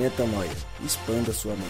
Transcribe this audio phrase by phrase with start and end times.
[0.00, 0.48] Metanoia.
[0.82, 1.68] Expanda sua mente.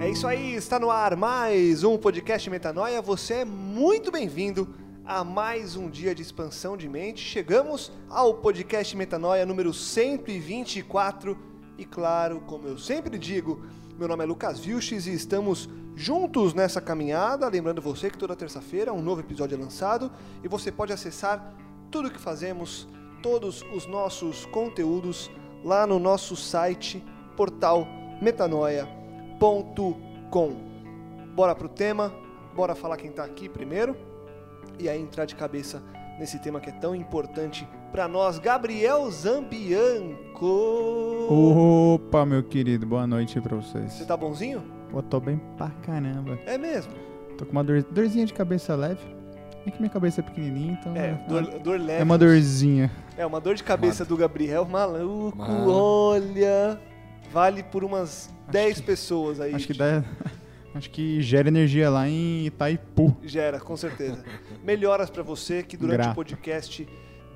[0.00, 3.00] É isso aí, está no ar mais um podcast Metanoia.
[3.00, 4.74] Você é muito bem-vindo
[5.04, 7.20] a mais um dia de expansão de mente.
[7.20, 11.38] Chegamos ao podcast Metanoia número 124
[11.78, 13.62] e claro, como eu sempre digo,
[13.98, 17.48] meu nome é Lucas Vilches e estamos juntos nessa caminhada.
[17.48, 20.12] Lembrando você que toda terça-feira um novo episódio é lançado
[20.42, 21.52] e você pode acessar
[21.90, 22.86] tudo o que fazemos,
[23.20, 25.28] todos os nossos conteúdos
[25.64, 27.04] lá no nosso site,
[27.36, 27.88] portal
[28.22, 29.36] metanoia.com.
[31.34, 32.14] Bora pro tema,
[32.54, 33.96] bora falar quem tá aqui primeiro
[34.78, 35.82] e aí entrar de cabeça
[36.20, 40.46] nesse tema que é tão importante para nós, Gabriel Zambianco.
[41.94, 43.92] Opa, meu querido, boa noite pra vocês.
[43.94, 44.62] Você tá bonzinho?
[44.90, 46.38] Pô, tô bem pra caramba.
[46.46, 46.92] É mesmo.
[47.36, 49.00] Tô com uma dor, dorzinha de cabeça leve.
[49.66, 52.00] É que minha cabeça é pequenininha, então É, dor, dor leve.
[52.00, 52.90] é uma dorzinha.
[53.16, 55.70] É, uma dor de cabeça do Gabriel, maluco, Mano.
[55.70, 56.80] olha.
[57.30, 59.54] Vale por umas 10 pessoas aí.
[59.54, 60.02] Acho que dá.
[60.74, 63.14] Acho que gera energia lá em Itaipu.
[63.22, 64.24] Gera, com certeza.
[64.64, 66.12] Melhoras pra você, que durante Grato.
[66.12, 66.88] o podcast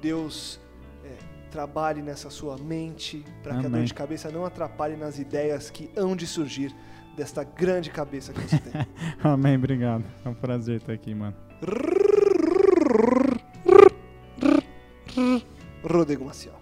[0.03, 0.61] Deus
[1.05, 1.17] é,
[1.49, 5.89] trabalhe nessa sua mente, para que a dor de cabeça não atrapalhe nas ideias que
[5.97, 6.75] hão de surgir
[7.17, 8.73] desta grande cabeça que você tem.
[9.23, 10.05] Amém, obrigado.
[10.25, 11.37] É um prazer estar aqui, mano.
[15.85, 16.61] Rodrigo Maciel.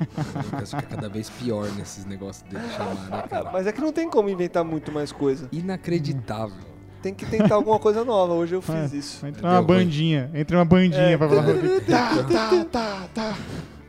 [0.00, 3.52] O Lucas fica cada vez pior nesses negócios dele de chamar, né, cara?
[3.52, 5.48] Mas é que não tem como inventar muito mais coisa.
[5.52, 6.69] Inacreditável.
[7.02, 8.34] Tem que tentar alguma coisa nova.
[8.34, 9.26] Hoje eu fiz É, isso.
[9.26, 9.66] Entra Deu uma ruim.
[9.66, 10.30] bandinha.
[10.34, 11.16] Entra uma bandinha É.
[11.16, 11.44] pra falar.
[11.88, 13.36] Tá, tá, tá, tá.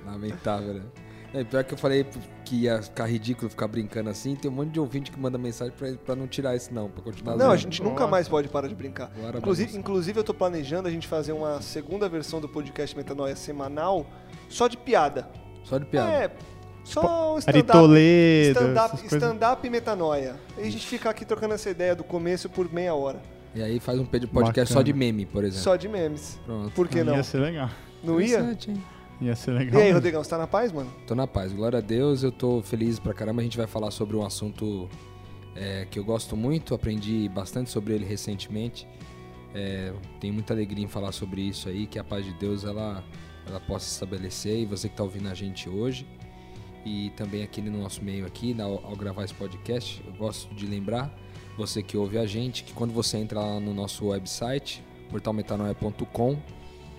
[0.06, 0.82] Lamentável, né?
[1.34, 2.06] É, pior que eu falei
[2.44, 4.36] que ia ficar ridículo ficar brincando assim.
[4.36, 7.02] Tem um monte de ouvinte que manda mensagem pra, pra não tirar isso, não, pra
[7.02, 9.10] continuar Não, a gente nunca mais pode parar de brincar.
[9.12, 13.36] Bora, Inclusive, inclusive, eu tô planejando a gente fazer uma segunda versão do podcast Metanoia
[13.38, 14.06] semanal
[14.50, 15.30] só de piada.
[15.64, 16.12] Só de piada.
[16.12, 16.32] É,
[16.84, 17.72] só Ari stand-up.
[17.72, 18.60] Toledo.
[19.06, 20.36] Stand-up e metanoia.
[20.58, 23.22] E a gente fica aqui trocando essa ideia do começo por meia hora.
[23.54, 24.66] E aí faz um podcast Bacana.
[24.66, 25.64] só de meme, por exemplo.
[25.64, 26.40] Só de memes.
[26.46, 26.72] Pronto.
[26.72, 27.16] Por que não?
[27.16, 27.70] Ia ser legal.
[28.04, 28.58] Não ia?
[29.20, 29.78] Ia ser E legal.
[29.80, 29.94] aí, mesmo.
[29.96, 30.90] Rodrigão, você tá na paz, mano?
[31.06, 33.42] Tô na paz, glória a Deus, eu tô feliz pra caramba.
[33.42, 34.90] A gente vai falar sobre um assunto
[35.56, 38.88] é, que eu gosto muito, aprendi bastante sobre ele recentemente.
[39.54, 43.04] É, tenho muita alegria em falar sobre isso aí, que a paz de Deus ela,
[43.48, 46.08] ela possa se estabelecer e você que tá ouvindo a gente hoje
[46.86, 50.66] e também aqui no nosso meio aqui, na- ao, gravar esse podcast, eu gosto de
[50.66, 51.14] lembrar
[51.58, 56.38] você que ouve a gente que quando você entra lá no nosso website, portalmetanoia.com,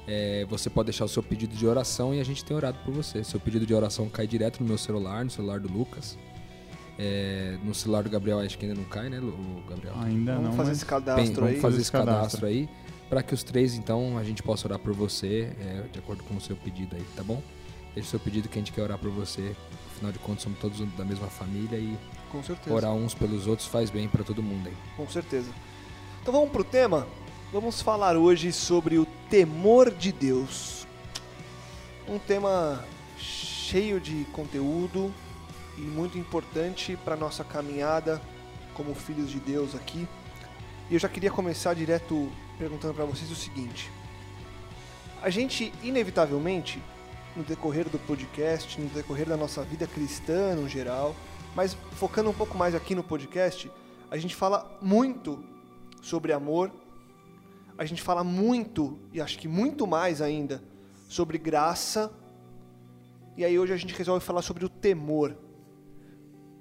[0.06, 2.92] é, você pode deixar o seu pedido de oração e a gente tem orado por
[2.92, 3.22] você.
[3.25, 6.19] Seu pedido de oração cai direto no meu celular, no celular do Lucas.
[6.98, 9.19] É, no celular do Gabriel acho que ainda não cai, né,
[9.69, 9.94] Gabriel?
[10.03, 10.56] Ainda Vamos não.
[10.56, 10.84] fazer mas- esse
[11.26, 11.60] Bem, vamos aí.
[11.60, 12.47] fazer esse esse cadastro, cadastro.
[12.47, 12.69] aí
[13.09, 16.34] para que os três então a gente possa orar por você, é, de acordo com
[16.37, 17.42] o seu pedido aí, tá bom?
[17.94, 19.54] Deixe o seu pedido que a gente quer orar por você.
[19.94, 21.97] Afinal de contas, somos todos da mesma família e
[22.69, 24.76] orar uns pelos outros faz bem pra todo mundo aí.
[24.97, 25.50] Com certeza.
[26.20, 27.06] Então vamos pro tema?
[27.53, 30.86] Vamos falar hoje sobre o temor de Deus.
[32.08, 32.84] Um tema
[33.19, 35.12] cheio de conteúdo
[35.76, 38.20] e muito importante para nossa caminhada
[38.74, 40.09] como filhos de Deus aqui.
[40.91, 43.91] E eu já queria começar direto perguntando para vocês o seguinte:
[45.22, 46.82] a gente inevitavelmente
[47.37, 51.15] no decorrer do podcast, no decorrer da nossa vida cristã no geral,
[51.54, 53.70] mas focando um pouco mais aqui no podcast,
[54.10, 55.42] a gente fala muito
[56.00, 56.71] sobre amor,
[57.78, 60.62] a gente fala muito, e acho que muito mais ainda,
[61.09, 62.12] sobre graça,
[63.37, 65.37] e aí hoje a gente resolve falar sobre o temor.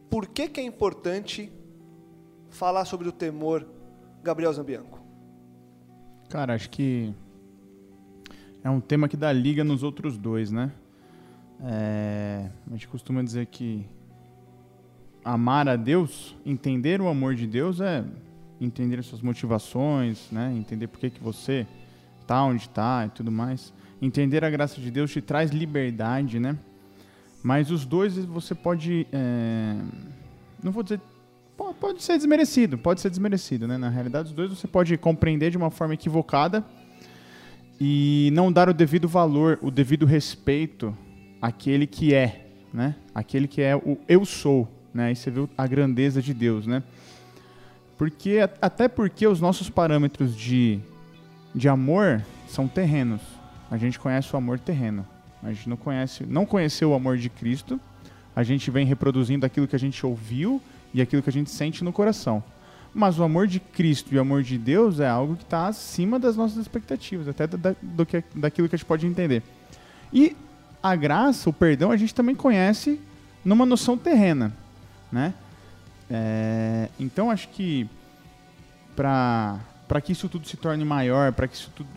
[0.09, 1.51] Por que, que é importante
[2.49, 3.67] falar sobre o temor,
[4.23, 5.01] Gabriel Zambianco?
[6.29, 7.13] Cara, acho que
[8.63, 10.71] é um tema que dá liga nos outros dois, né?
[11.63, 13.85] É, a gente costuma dizer que
[15.23, 18.03] amar a Deus, entender o amor de Deus é
[18.59, 20.53] entender as suas motivações, né?
[20.55, 21.65] Entender por que, que você
[22.27, 23.73] tá onde tá e tudo mais.
[24.01, 26.57] Entender a graça de Deus te traz liberdade, né?
[27.43, 29.75] Mas os dois você pode, é,
[30.63, 30.99] não vou dizer
[31.57, 33.77] Po- Pode ser desmerecido, pode ser desmerecido, né?
[33.77, 36.63] Na realidade, os dois você pode compreender de uma forma equivocada
[37.83, 40.95] e não dar o devido valor, o devido respeito
[41.41, 42.93] àquele que é, né?
[43.13, 45.05] Aquele que é o eu sou, né?
[45.05, 46.83] Aí você viu a grandeza de Deus, né?
[47.97, 50.79] Porque até porque os nossos parâmetros de
[51.55, 53.19] de amor são terrenos.
[53.71, 55.03] A gente conhece o amor terreno.
[55.41, 57.79] A gente não conhece, não conheceu o amor de Cristo.
[58.35, 60.61] A gente vem reproduzindo aquilo que a gente ouviu
[60.93, 62.43] e aquilo que a gente sente no coração.
[62.93, 66.19] Mas o amor de Cristo e o amor de Deus é algo que está acima
[66.19, 69.41] das nossas expectativas, até da, do que, daquilo que a gente pode entender.
[70.11, 70.35] E
[70.83, 72.99] a graça, o perdão, a gente também conhece
[73.45, 74.53] numa noção terrena,
[75.11, 75.33] né?
[76.09, 77.89] É, então acho que
[78.95, 81.89] para que isso tudo se torne maior, para que isso tudo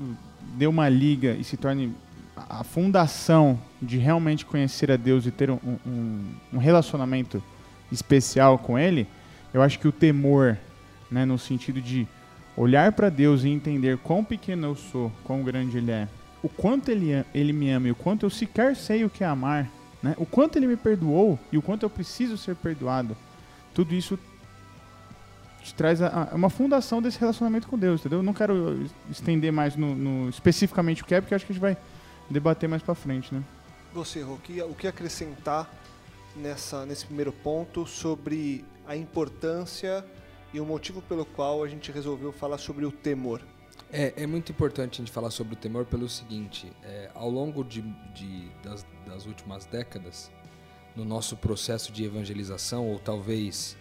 [0.57, 1.93] dê uma liga e se torne
[2.37, 7.43] a fundação de realmente conhecer a Deus e ter um, um, um relacionamento
[7.91, 9.07] especial com Ele,
[9.53, 10.59] eu acho que o temor,
[11.11, 12.07] né, no sentido de
[12.57, 16.09] olhar para Deus e entender quão pequeno eu sou, quão grande Ele é,
[16.43, 19.27] o quanto Ele, ele me ama e o quanto eu sequer sei o que é
[19.27, 19.71] amar,
[20.03, 23.17] né, o quanto Ele me perdoou e o quanto eu preciso ser perdoado,
[23.73, 24.19] tudo isso
[25.63, 28.19] te traz a, a, uma fundação desse relacionamento com Deus, entendeu?
[28.19, 31.55] Eu não quero estender mais no, no especificamente o que é, porque acho que a
[31.55, 31.77] gente vai
[32.29, 33.43] debater mais para frente, né?
[33.95, 35.71] Você, Rô, o que acrescentar
[36.37, 40.05] nessa, nesse primeiro ponto sobre a importância
[40.55, 43.43] e o motivo pelo qual a gente resolveu falar sobre o temor?
[43.93, 47.65] É, é muito importante a gente falar sobre o temor pelo seguinte: é, ao longo
[47.65, 47.83] de,
[48.15, 50.31] de das, das últimas décadas,
[50.95, 53.77] no nosso processo de evangelização, ou talvez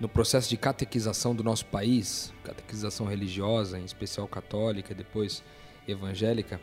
[0.00, 5.42] no processo de catequização do nosso país, catequização religiosa, em especial católica, depois
[5.86, 6.58] evangélica,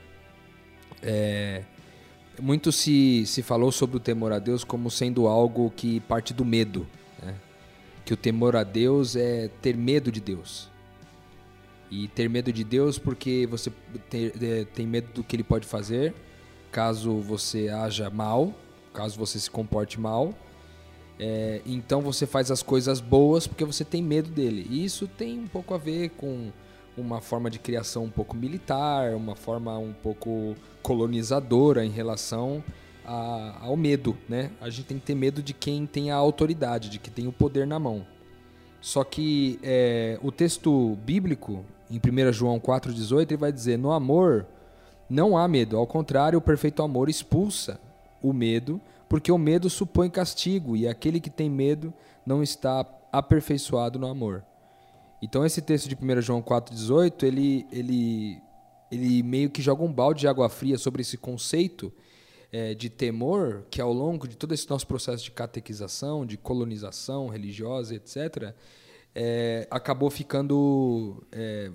[1.01, 1.63] é,
[2.41, 6.43] muito se, se falou sobre o temor a Deus como sendo algo que parte do
[6.43, 6.87] medo.
[8.05, 10.69] Que o temor a Deus é ter medo de Deus.
[11.89, 13.71] E ter medo de Deus porque você
[14.09, 16.13] tem, é, tem medo do que ele pode fazer
[16.73, 18.51] caso você haja mal,
[18.91, 20.33] caso você se comporte mal.
[21.19, 24.65] É, então você faz as coisas boas porque você tem medo dele.
[24.69, 26.51] E isso tem um pouco a ver com
[26.97, 32.63] uma forma de criação um pouco militar, uma forma um pouco colonizadora em relação
[33.05, 34.51] a, ao medo, né?
[34.61, 37.31] A gente tem que ter medo de quem tem a autoridade, de quem tem o
[37.31, 38.05] poder na mão.
[38.81, 44.45] Só que é, o texto bíblico, em 1 João 4,18, ele vai dizer: No amor
[45.09, 47.79] não há medo, ao contrário, o perfeito amor expulsa
[48.21, 51.93] o medo, porque o medo supõe castigo, e aquele que tem medo
[52.25, 54.43] não está aperfeiçoado no amor.
[55.21, 58.41] Então esse texto de 1 João 4,18, ele, ele,
[58.91, 61.93] ele meio que joga um balde de água fria sobre esse conceito
[62.53, 67.27] é, de temor, que ao longo de todo esse nosso processo de catequização, de colonização
[67.27, 68.53] religiosa, etc.,
[69.15, 71.71] é, acabou ficando é,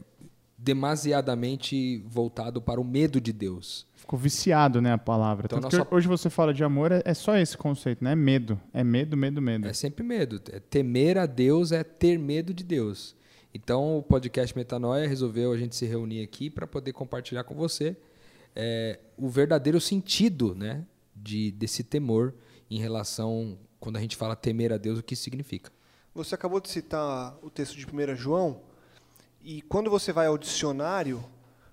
[0.57, 3.89] demasiadamente voltado para o medo de Deus.
[3.97, 5.47] Ficou viciado, né, a palavra.
[5.47, 5.87] Então, nossa...
[5.91, 8.13] hoje você fala de amor, é, é, só esse conceito, né?
[8.13, 8.61] É medo.
[8.73, 9.67] É medo, medo, medo.
[9.67, 10.41] É sempre medo.
[10.53, 13.17] É temer a Deus é ter medo de Deus.
[13.53, 17.97] Então, o podcast Metanoia resolveu a gente se reunir aqui para poder compartilhar com você
[18.55, 20.85] é, o verdadeiro sentido né,
[21.15, 22.35] de, desse temor
[22.71, 25.73] em relação, quando a gente fala temer a Deus, o que isso significa.
[26.15, 28.61] Você acabou de citar o texto de 1 João,
[29.43, 31.25] e quando você vai ao dicionário,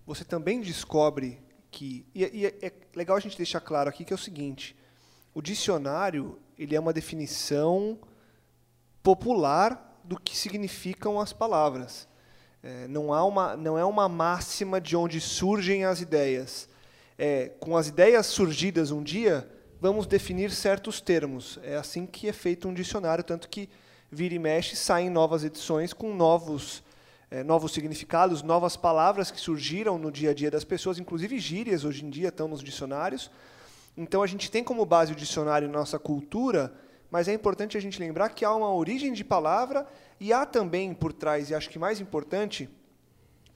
[0.06, 1.39] você também descobre
[1.72, 2.06] que.
[2.13, 4.75] E, e é legal a gente deixar claro aqui que é o seguinte:
[5.33, 8.00] o dicionário ele é uma definição
[9.04, 12.07] popular do que significam as palavras.
[12.68, 16.68] É, não, há uma, não é uma máxima de onde surgem as ideias.
[17.16, 19.48] É, com as ideias surgidas um dia,
[19.80, 21.60] vamos definir certos termos.
[21.62, 23.70] É assim que é feito um dicionário, tanto que
[24.12, 26.82] vira e mexe saem novas edições com novos,
[27.30, 31.86] é, novos significados, novas palavras que surgiram no dia a dia das pessoas, inclusive gírias
[31.86, 33.30] hoje em dia estão nos dicionários.
[33.96, 36.74] Então a gente tem como base o dicionário na nossa cultura
[37.10, 39.88] mas é importante a gente lembrar que há uma origem de palavra
[40.20, 42.70] e há também por trás, e acho que mais importante,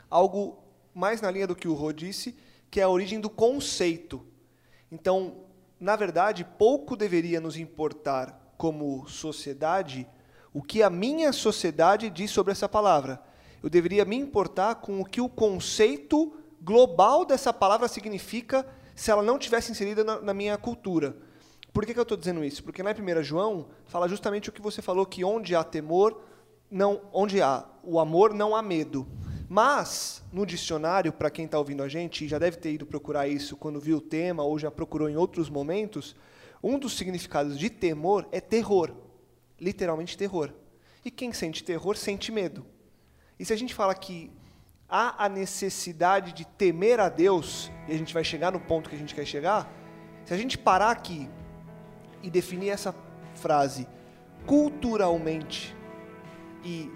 [0.09, 0.63] algo
[0.93, 2.35] mais na linha do que o Rô disse,
[2.69, 4.25] que é a origem do conceito.
[4.91, 5.45] Então,
[5.79, 10.07] na verdade, pouco deveria nos importar como sociedade
[10.53, 13.21] o que a minha sociedade diz sobre essa palavra.
[13.61, 19.23] Eu deveria me importar com o que o conceito global dessa palavra significa se ela
[19.23, 21.15] não tivesse inserida na, na minha cultura.
[21.71, 22.63] Por que, que eu estou dizendo isso?
[22.63, 26.21] Porque lá em 1 João fala justamente o que você falou, que onde há temor,
[26.69, 29.07] não, onde há o amor, não há medo.
[29.47, 33.57] Mas, no dicionário, para quem está ouvindo a gente, já deve ter ido procurar isso
[33.57, 36.15] quando viu o tema, ou já procurou em outros momentos,
[36.61, 38.93] um dos significados de temor é terror.
[39.59, 40.53] Literalmente terror.
[41.03, 42.65] E quem sente terror sente medo.
[43.39, 44.31] E se a gente fala que
[44.87, 48.95] há a necessidade de temer a Deus, e a gente vai chegar no ponto que
[48.95, 49.71] a gente quer chegar,
[50.25, 51.29] se a gente parar aqui
[52.21, 52.93] e definir essa
[53.35, 53.87] frase
[54.45, 55.75] culturalmente
[56.63, 56.91] e,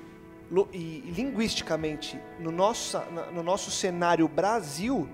[0.71, 2.99] e linguisticamente no nosso,
[3.33, 5.09] no nosso cenário Brasil,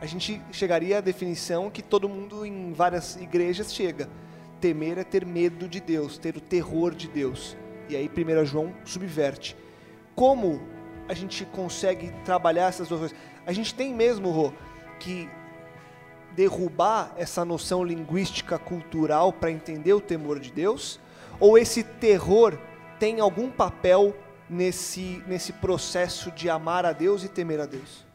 [0.00, 4.08] a gente chegaria à definição que todo mundo em várias igrejas chega.
[4.60, 7.56] Temer é ter medo de Deus, ter o terror de Deus.
[7.88, 9.56] E aí 1 João subverte.
[10.14, 10.60] como
[11.08, 13.18] a gente consegue trabalhar essas duas coisas?
[13.44, 14.52] A gente tem mesmo, Rô,
[15.00, 15.28] que
[16.40, 20.98] derrubar essa noção linguística cultural para entender o temor de Deus?
[21.38, 22.58] Ou esse terror
[22.98, 24.16] tem algum papel
[24.48, 28.06] nesse, nesse processo de amar a Deus e temer a Deus?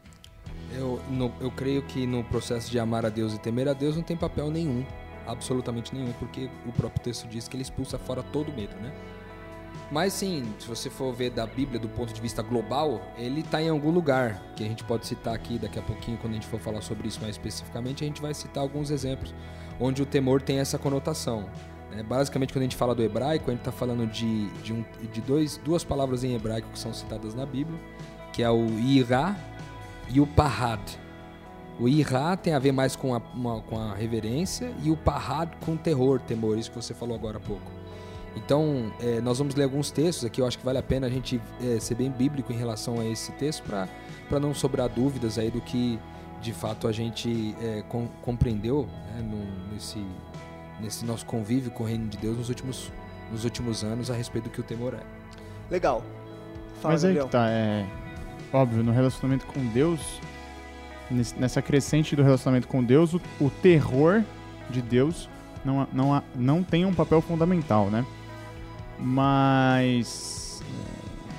[0.76, 3.94] Eu, no, eu creio que no processo de amar a Deus e temer a Deus
[3.94, 4.84] não tem papel nenhum,
[5.24, 8.92] absolutamente nenhum, porque o próprio texto diz que ele expulsa fora todo medo, né?
[9.90, 13.62] Mas sim, se você for ver da Bíblia do ponto de vista global, ele está
[13.62, 16.46] em algum lugar, que a gente pode citar aqui daqui a pouquinho, quando a gente
[16.46, 19.32] for falar sobre isso mais especificamente, a gente vai citar alguns exemplos
[19.78, 21.48] onde o temor tem essa conotação.
[21.96, 24.84] É, basicamente, quando a gente fala do hebraico, a gente está falando de, de, um,
[25.12, 27.78] de dois, duas palavras em hebraico que são citadas na Bíblia,
[28.32, 29.36] que é o irá
[30.08, 30.80] e o pahad.
[31.78, 35.50] O irá tem a ver mais com a, uma, com a reverência e o pahad
[35.64, 37.75] com terror, temor, isso que você falou agora há pouco.
[38.36, 41.10] Então, é, nós vamos ler alguns textos aqui, eu acho que vale a pena a
[41.10, 45.50] gente é, ser bem bíblico em relação a esse texto para não sobrar dúvidas aí
[45.50, 45.98] do que
[46.42, 50.04] de fato a gente é, com, compreendeu né, no, nesse,
[50.78, 52.92] nesse nosso convívio com o reino de Deus nos últimos,
[53.32, 55.00] nos últimos anos a respeito do que o temor é.
[55.70, 56.04] Legal.
[56.82, 57.26] Fala, Mas aí Gabriel.
[57.26, 57.86] que tá, é
[58.52, 60.20] óbvio, no relacionamento com Deus,
[61.38, 64.22] nessa crescente do relacionamento com Deus, o, o terror
[64.68, 65.28] de Deus
[65.64, 68.04] não, não, não tem um papel fundamental, né?
[68.98, 70.62] Mas,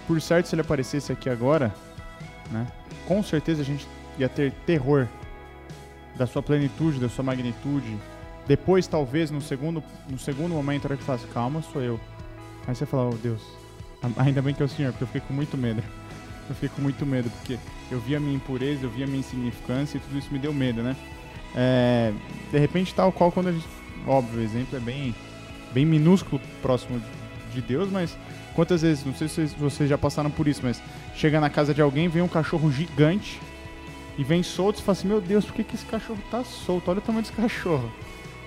[0.08, 1.74] por certo, se ele aparecesse aqui agora,
[2.52, 2.68] né?
[3.08, 3.88] Com certeza a gente
[4.18, 5.08] ia ter terror
[6.16, 7.98] da sua plenitude, da sua magnitude.
[8.48, 12.00] Depois, talvez, no segundo, no segundo momento, a hora que falasse, calma, sou eu.
[12.68, 13.42] Aí você fala, oh Deus,
[14.18, 15.82] ainda bem que é o Senhor, porque eu fiquei com muito medo.
[16.50, 17.58] Eu fiquei com muito medo, porque
[17.92, 20.54] eu vi a minha impureza, eu vi a minha insignificância e tudo isso me deu
[20.54, 20.96] medo, né?
[21.56, 22.14] É,
[22.52, 23.68] de repente, tal qual quando a gente.
[24.06, 25.14] Óbvio, o exemplo é bem,
[25.74, 27.02] bem minúsculo próximo
[27.58, 28.16] de- de Deus, mas
[28.54, 30.82] quantas vezes, não sei se vocês, já passaram por isso, mas
[31.16, 33.40] chega na casa de alguém, vem um cachorro gigante
[34.18, 36.90] e vem solto e fala assim: Meu Deus, por que, que esse cachorro tá solto?
[36.90, 37.92] Olha o tamanho desse cachorro.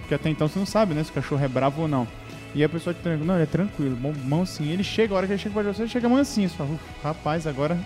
[0.00, 2.06] Porque até então você não sabe, né, se o cachorro é bravo ou não.
[2.54, 4.72] E a pessoa te tranquila, não, ele é tranquilo, bom, mansinho.
[4.72, 6.48] Ele chega, a hora que ele chega pra você, ele chega mansinho.
[6.48, 7.78] Você fala, "Uf, rapaz, agora,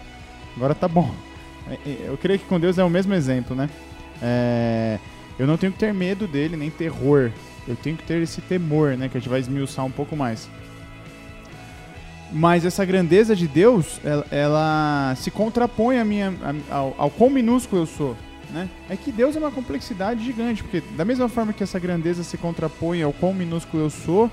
[0.57, 1.15] agora tá bom.
[1.71, 3.69] É, é, Eu creio que com Deus é o mesmo exemplo, né?
[4.23, 4.99] É,
[5.39, 7.31] eu não tenho que ter medo dele, nem terror.
[7.69, 9.09] Eu tenho que ter esse temor, né?
[9.09, 10.49] Que a gente vai esmiuçar um pouco mais.
[12.33, 16.35] Mas essa grandeza de Deus, ela, ela se contrapõe a minha,
[16.71, 18.17] ao, ao quão minúsculo eu sou.
[18.51, 18.69] Né?
[18.89, 22.37] É que Deus é uma complexidade gigante, porque da mesma forma que essa grandeza se
[22.37, 24.31] contrapõe ao quão minúsculo eu sou,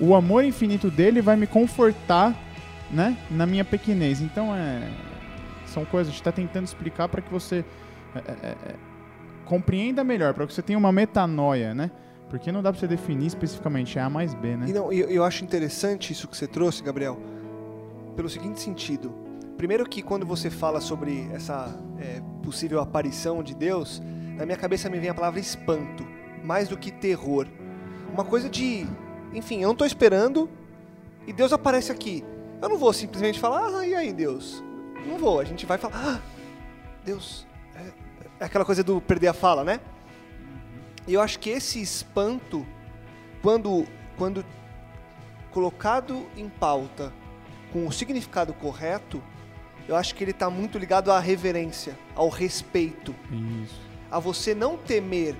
[0.00, 2.34] o amor infinito dele vai me confortar
[2.90, 4.20] né, na minha pequenez.
[4.20, 4.88] Então, é,
[5.66, 7.64] são coisas, gente está tentando explicar para que você
[8.14, 8.74] é, é, é,
[9.44, 11.90] compreenda melhor, para que você tenha uma metanoia, né?
[12.28, 14.68] Porque não dá para você definir especificamente A mais B, né?
[14.68, 17.18] E não, eu, eu acho interessante isso que você trouxe, Gabriel,
[18.16, 19.14] pelo seguinte sentido.
[19.56, 24.02] Primeiro que quando você fala sobre essa é, possível aparição de Deus,
[24.36, 26.06] na minha cabeça me vem a palavra espanto,
[26.44, 27.46] mais do que terror.
[28.12, 28.86] Uma coisa de,
[29.32, 30.50] enfim, eu não estou esperando
[31.26, 32.24] e Deus aparece aqui.
[32.60, 34.62] Eu não vou simplesmente falar, ah, e aí Deus?
[35.06, 36.20] Não vou, a gente vai falar, ah,
[37.04, 37.92] Deus, é,
[38.40, 39.80] é aquela coisa do perder a fala, né?
[41.06, 42.66] E eu acho que esse espanto,
[43.42, 43.86] quando,
[44.16, 44.44] quando
[45.50, 47.12] colocado em pauta
[47.72, 49.22] com o significado correto,
[49.88, 53.14] eu acho que ele está muito ligado à reverência, ao respeito,
[53.62, 55.36] Isso, a você não temer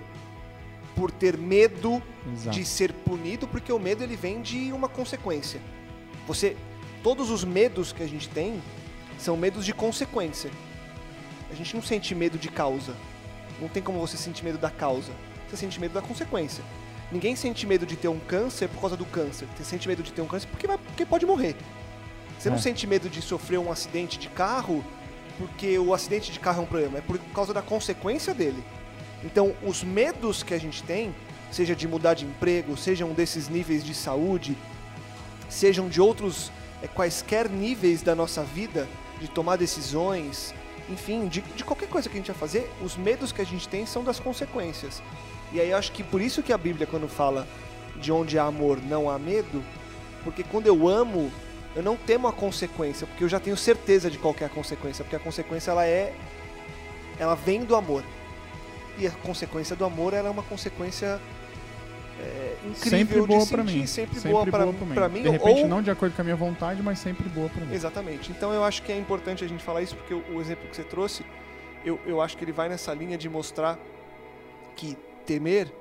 [0.95, 2.01] por ter medo
[2.33, 2.57] exato.
[2.57, 5.61] de ser punido, porque o medo ele vem de uma consequência.
[6.27, 6.57] Você,
[7.03, 8.63] todos os medos que a gente tem
[9.19, 10.51] são medos de consequência.
[11.51, 12.95] A gente não sente medo de causa.
[13.61, 15.13] Não tem como você sentir medo da causa.
[15.49, 16.63] Você sente medo da consequência.
[17.11, 19.47] Ninguém sente medo de ter um câncer por causa do câncer.
[19.57, 21.55] Você sente medo de ter um câncer porque, vai, porque pode morrer.
[22.39, 22.61] Você não É.
[22.61, 24.85] sente medo de sofrer um acidente de carro
[25.39, 26.99] porque o acidente de carro é um problema.
[26.99, 28.63] É por causa da consequência dele.
[29.25, 31.15] Então, os medos que a gente tem,
[31.51, 34.57] seja de mudar de emprego, sejam desses níveis de saúde,
[35.49, 36.51] sejam de outros
[36.83, 38.89] eh, quaisquer níveis da nossa vida,
[39.21, 40.55] de tomar decisões,
[40.91, 43.69] enfim, de, de qualquer coisa que a gente vai fazer, os medos que a gente
[43.69, 45.03] tem são das consequências.
[45.53, 47.47] E aí eu acho que por isso que a Bíblia, quando fala
[47.97, 49.63] de onde há amor, não há medo,
[50.25, 51.31] porque quando eu amo,
[51.75, 55.05] eu não temo a consequência, porque eu já tenho certeza de qual é a consequência,
[55.05, 56.15] porque a consequência ela é
[57.19, 58.05] ela vem do amor.
[58.99, 61.21] E a consequência do amor ela é uma consequência
[62.19, 63.87] é, incrível Sempre boa pra mim.
[63.87, 66.83] sempre, boa pra, pra mim, De repente, ou não de acordo com a minha vontade,
[66.83, 67.75] mas sempre boa pra mim.
[67.75, 68.31] Exatamente.
[68.31, 70.77] Então eu acho que é importante a gente falar isso, porque o, o exemplo que
[70.77, 71.25] você trouxe,
[71.85, 73.79] eu, eu acho que ele vai nessa linha de mostrar
[74.75, 75.73] que temer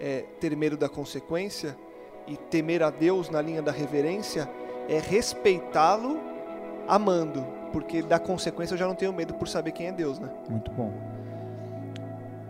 [0.00, 1.76] é ter medo da consequência
[2.26, 4.48] e temer a Deus na linha da reverência
[4.88, 6.18] é respeitá-lo
[6.88, 10.28] amando, porque da consequência eu já não tenho medo por saber quem é Deus, né?
[10.48, 10.92] Muito bom.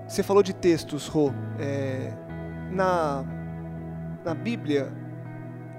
[0.09, 1.31] Você falou de textos, Rô.
[1.59, 2.13] É,
[2.71, 3.25] na,
[4.25, 4.93] na Bíblia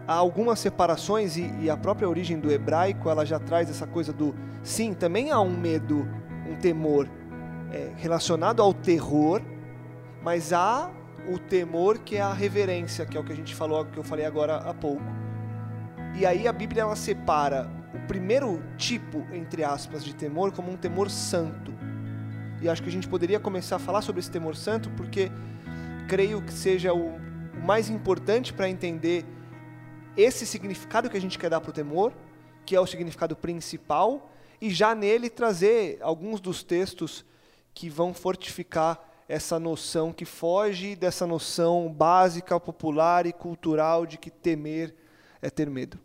[0.07, 4.11] há algumas separações e, e, a própria origem do hebraico ela já traz essa coisa
[4.11, 6.07] do sim, também há um medo,
[6.49, 7.07] um temor
[7.71, 9.41] é, relacionado ao terror,
[10.21, 10.91] mas há
[11.31, 14.03] o temor que é a reverência, que é o que a gente falou, que eu
[14.03, 15.03] falei agora há pouco.
[16.15, 20.77] E aí a Bíblia ela separa o primeiro tipo, entre aspas, de temor como um
[20.77, 21.73] temor santo.
[22.61, 25.31] E acho que a gente poderia começar a falar sobre esse temor santo porque
[26.07, 27.19] creio que seja o,
[27.61, 29.25] mais importante para entender
[30.17, 32.11] esse significado que a gente quer dar para o temor,
[32.65, 37.23] que é o significado principal, e já nele trazer alguns dos textos
[37.73, 44.29] que vão fortificar essa noção que foge dessa noção básica, popular e cultural de que
[44.29, 44.93] temer
[45.41, 45.97] é ter medo.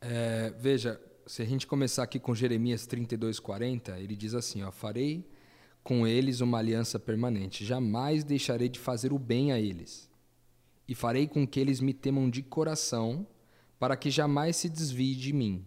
[0.00, 5.28] É, veja, se a gente começar aqui com Jeremias 32:40, ele diz assim: ó, farei
[5.82, 10.10] com eles uma aliança permanente, jamais deixarei de fazer o bem a eles,
[10.88, 13.26] e farei com que eles me temam de coração,
[13.78, 15.62] para que jamais se desvie de mim.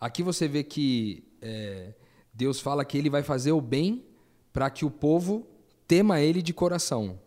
[0.00, 1.92] Aqui você vê que é,
[2.32, 4.15] Deus fala que ele vai fazer o bem
[4.56, 5.46] para que o povo
[5.86, 7.20] tema ele de coração.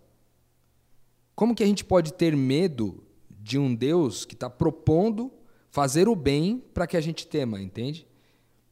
[1.36, 5.32] Como que a gente pode ter medo de um Deus que está propondo
[5.70, 8.08] fazer o bem para que a gente tema, entende?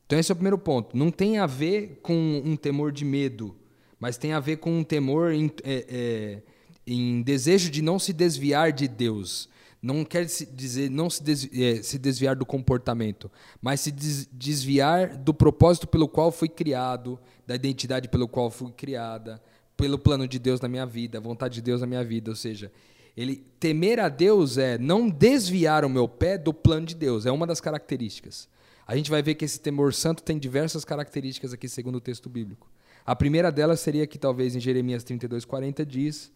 [0.07, 0.97] Então esse é o primeiro ponto.
[0.97, 3.55] Não tem a ver com um temor de medo,
[3.99, 6.41] mas tem a ver com um temor em, é, é,
[6.87, 9.47] em desejo de não se desviar de Deus.
[9.81, 13.31] Não quer dizer não se, desviar, é, se desviar do comportamento,
[13.61, 19.41] mas se desviar do propósito pelo qual fui criado, da identidade pelo qual fui criada,
[19.75, 22.31] pelo plano de Deus na minha vida, a vontade de Deus na minha vida.
[22.31, 22.71] Ou seja,
[23.15, 27.25] ele temer a Deus é não desviar o meu pé do plano de Deus.
[27.25, 28.49] É uma das características.
[28.85, 32.29] A gente vai ver que esse temor santo tem diversas características aqui, segundo o texto
[32.29, 32.69] bíblico.
[33.05, 36.31] A primeira delas seria que talvez em Jeremias 32:40 diz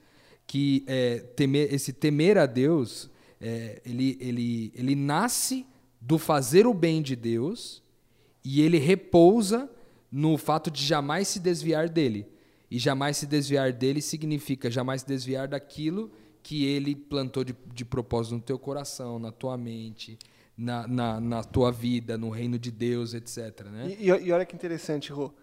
[0.46, 3.10] que é, temer, esse temer a Deus
[3.42, 5.66] é, ele, ele, ele nasce
[6.00, 7.82] do fazer o bem de Deus
[8.44, 9.70] e ele repousa
[10.12, 12.28] no fato de jamais se desviar dele.
[12.70, 16.12] E jamais se desviar dele significa jamais se desviar daquilo
[16.44, 20.18] que ele plantou de, de propósito no teu coração, na tua mente,
[20.58, 23.66] na, na, na tua vida, no reino de Deus, etc.
[23.66, 23.98] Né?
[24.00, 25.34] E, e olha que interessante, Rô.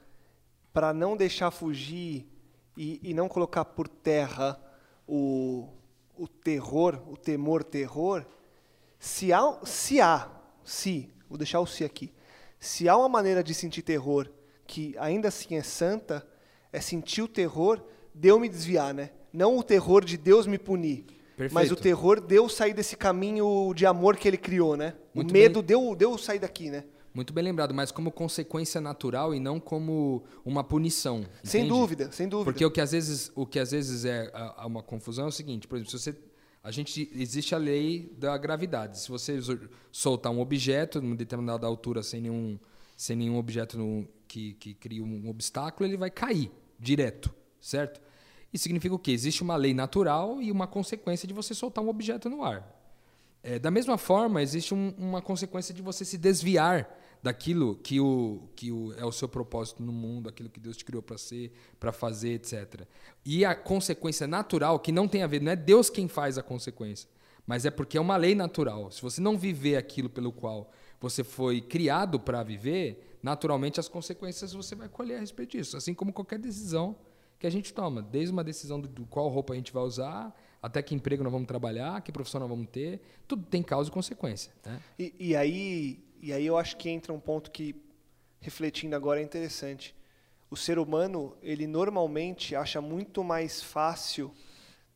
[0.73, 2.27] Para não deixar fugir
[2.77, 4.59] e, e não colocar por terra
[5.07, 5.69] o,
[6.19, 8.27] o terror, o temor terror,
[8.99, 10.29] se há, se há,
[10.65, 12.13] se, vou deixar o se aqui,
[12.59, 14.29] se há uma maneira de sentir terror
[14.67, 16.27] que ainda assim é santa,
[16.73, 17.83] é sentir o terror
[18.15, 19.11] de eu me desviar, né?
[19.33, 21.05] Não o terror de Deus me punir,
[21.37, 21.55] Perfeito.
[21.55, 24.95] mas o terror de eu sair desse caminho de amor que Ele criou, né?
[25.15, 25.67] Muito o medo bem...
[25.67, 26.85] de, eu, de eu sair daqui, né?
[27.15, 31.25] Muito bem lembrado, mas como consequência natural e não como uma punição.
[31.43, 32.45] Sem dúvida, sem dúvida.
[32.45, 34.31] Porque o que às vezes, o que às vezes é
[34.65, 36.17] uma confusão é o seguinte, por exemplo, se você
[36.63, 39.01] a gente existe a lei da gravidade.
[39.01, 39.39] Se você
[39.91, 42.59] soltar um objeto numa determinada altura sem nenhum
[42.97, 48.01] sem nenhum objeto no, que, que cria um obstáculo, ele vai cair direto, certo?
[48.53, 49.13] Isso significa o quê?
[49.13, 52.78] Existe uma lei natural e uma consequência de você soltar um objeto no ar.
[53.43, 56.89] É, da mesma forma, existe um, uma consequência de você se desviar
[57.23, 60.85] daquilo que, o, que o, é o seu propósito no mundo, aquilo que Deus te
[60.85, 62.83] criou para ser, para fazer, etc.
[63.25, 66.43] E a consequência natural, que não tem a ver, não é Deus quem faz a
[66.43, 67.09] consequência,
[67.47, 68.91] mas é porque é uma lei natural.
[68.91, 70.71] Se você não viver aquilo pelo qual
[71.01, 75.95] você foi criado para viver, naturalmente as consequências você vai colher a respeito disso, assim
[75.95, 76.97] como qualquer decisão
[77.39, 80.35] que a gente toma, desde uma decisão do, do qual roupa a gente vai usar,
[80.63, 83.93] até que emprego nós vamos trabalhar, que profissão nós vamos ter, tudo tem causa e
[83.93, 84.53] consequência.
[84.65, 84.81] Né?
[84.99, 87.77] E, e, aí e aí eu acho que entra um ponto que,
[88.41, 89.95] refletindo agora, é interessante.
[90.51, 94.33] O ser humano, ele normalmente acha muito mais fácil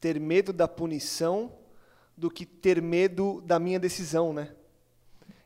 [0.01, 1.53] ter medo da punição
[2.17, 4.53] do que ter medo da minha decisão, né?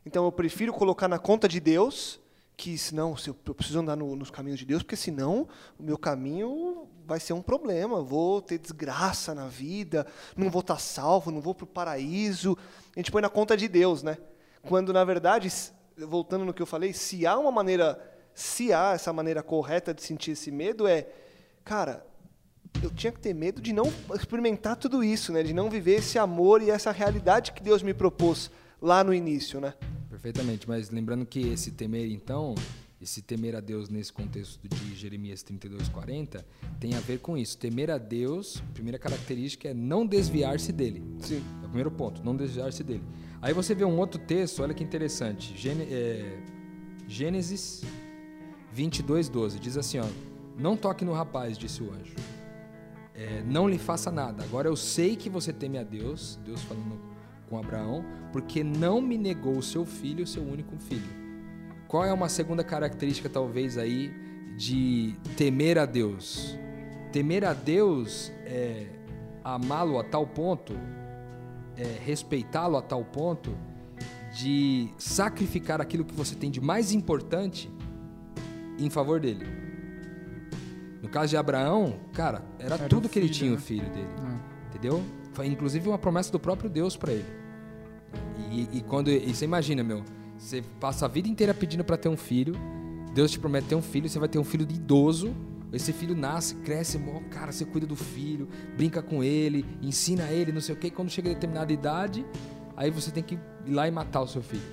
[0.05, 2.19] Então eu prefiro colocar na conta de Deus
[2.57, 6.87] que senão eu preciso andar no, nos caminhos de Deus, porque senão o meu caminho
[7.05, 11.53] vai ser um problema, vou ter desgraça na vida, não vou estar salvo, não vou
[11.53, 12.57] para o paraíso.
[12.95, 14.17] A gente põe na conta de Deus, né?
[14.63, 15.47] Quando, na verdade,
[15.95, 18.01] voltando no que eu falei, se há uma maneira,
[18.33, 21.07] se há essa maneira correta de sentir esse medo, é,
[21.63, 22.03] cara,
[22.81, 25.43] eu tinha que ter medo de não experimentar tudo isso, né?
[25.43, 28.49] De não viver esse amor e essa realidade que Deus me propôs
[28.81, 29.75] lá no início, né?
[30.27, 32.53] Perfeitamente, mas lembrando que esse temer, então,
[33.01, 36.43] esse temer a Deus nesse contexto de Jeremias 32:40
[36.81, 37.57] tem a ver com isso.
[37.57, 41.01] Temer a Deus, a primeira característica é não desviar-se dele.
[41.19, 41.41] Sim.
[41.61, 43.03] É o primeiro ponto, não desviar-se dele.
[43.41, 45.55] Aí você vê um outro texto, olha que interessante.
[45.57, 46.37] Gêne- é,
[47.07, 47.81] Gênesis
[48.73, 49.59] 22, 12.
[49.59, 50.05] Diz assim, ó.
[50.59, 52.15] Não toque no rapaz, disse o anjo.
[53.15, 54.43] É, não lhe faça nada.
[54.43, 56.99] Agora eu sei que você teme a Deus, Deus falando
[57.49, 58.03] com Abraão,
[58.37, 61.09] porque não me negou o seu filho, o seu único filho.
[61.87, 64.13] Qual é uma segunda característica, talvez, aí,
[64.55, 66.55] de temer a Deus?
[67.11, 68.85] Temer a Deus é
[69.43, 70.73] amá-lo a tal ponto,
[71.75, 73.57] é respeitá-lo a tal ponto,
[74.39, 77.71] de sacrificar aquilo que você tem de mais importante
[78.77, 79.47] em favor dele.
[81.01, 83.57] No caso de Abraão, cara, era, Era tudo o que ele filho, tinha, né?
[83.57, 84.09] o filho dele.
[84.31, 84.67] É.
[84.67, 85.03] Entendeu?
[85.33, 87.46] Foi inclusive uma promessa do próprio Deus pra ele.
[88.51, 90.03] E, quando e você imagina, meu,
[90.37, 92.55] você passa a vida inteira pedindo pra ter um filho,
[93.13, 95.35] Deus te promete ter um filho, você vai ter um filho de idoso,
[95.73, 100.51] esse filho nasce, cresce, mó, cara, você cuida do filho, brinca com ele, ensina ele,
[100.51, 102.25] não sei o quê, quando chega a determinada idade,
[102.75, 104.63] aí você tem que ir lá e matar o seu filho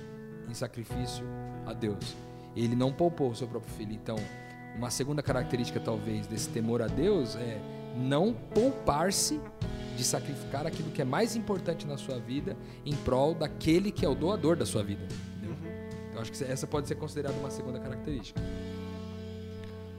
[0.47, 1.25] em sacrifício
[1.65, 2.15] a Deus.
[2.55, 4.15] Ele não poupou o seu próprio filho, então
[4.77, 7.59] uma segunda característica talvez desse temor a Deus é
[7.97, 9.39] não poupar-se
[9.95, 14.09] de sacrificar aquilo que é mais importante na sua vida em prol daquele que é
[14.09, 15.07] o doador da sua vida.
[15.37, 15.55] Entendeu?
[16.09, 18.41] Então acho que essa pode ser considerada uma segunda característica.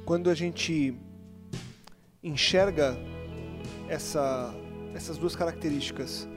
[0.05, 0.97] Quando a gente
[2.23, 2.97] enxerga
[3.89, 4.55] essa,
[4.95, 6.29] essas duas características,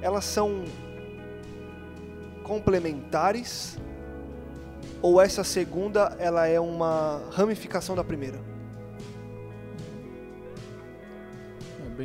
[0.00, 0.64] elas são
[2.42, 3.78] complementares
[5.00, 8.53] ou essa segunda ela é uma ramificação da primeira?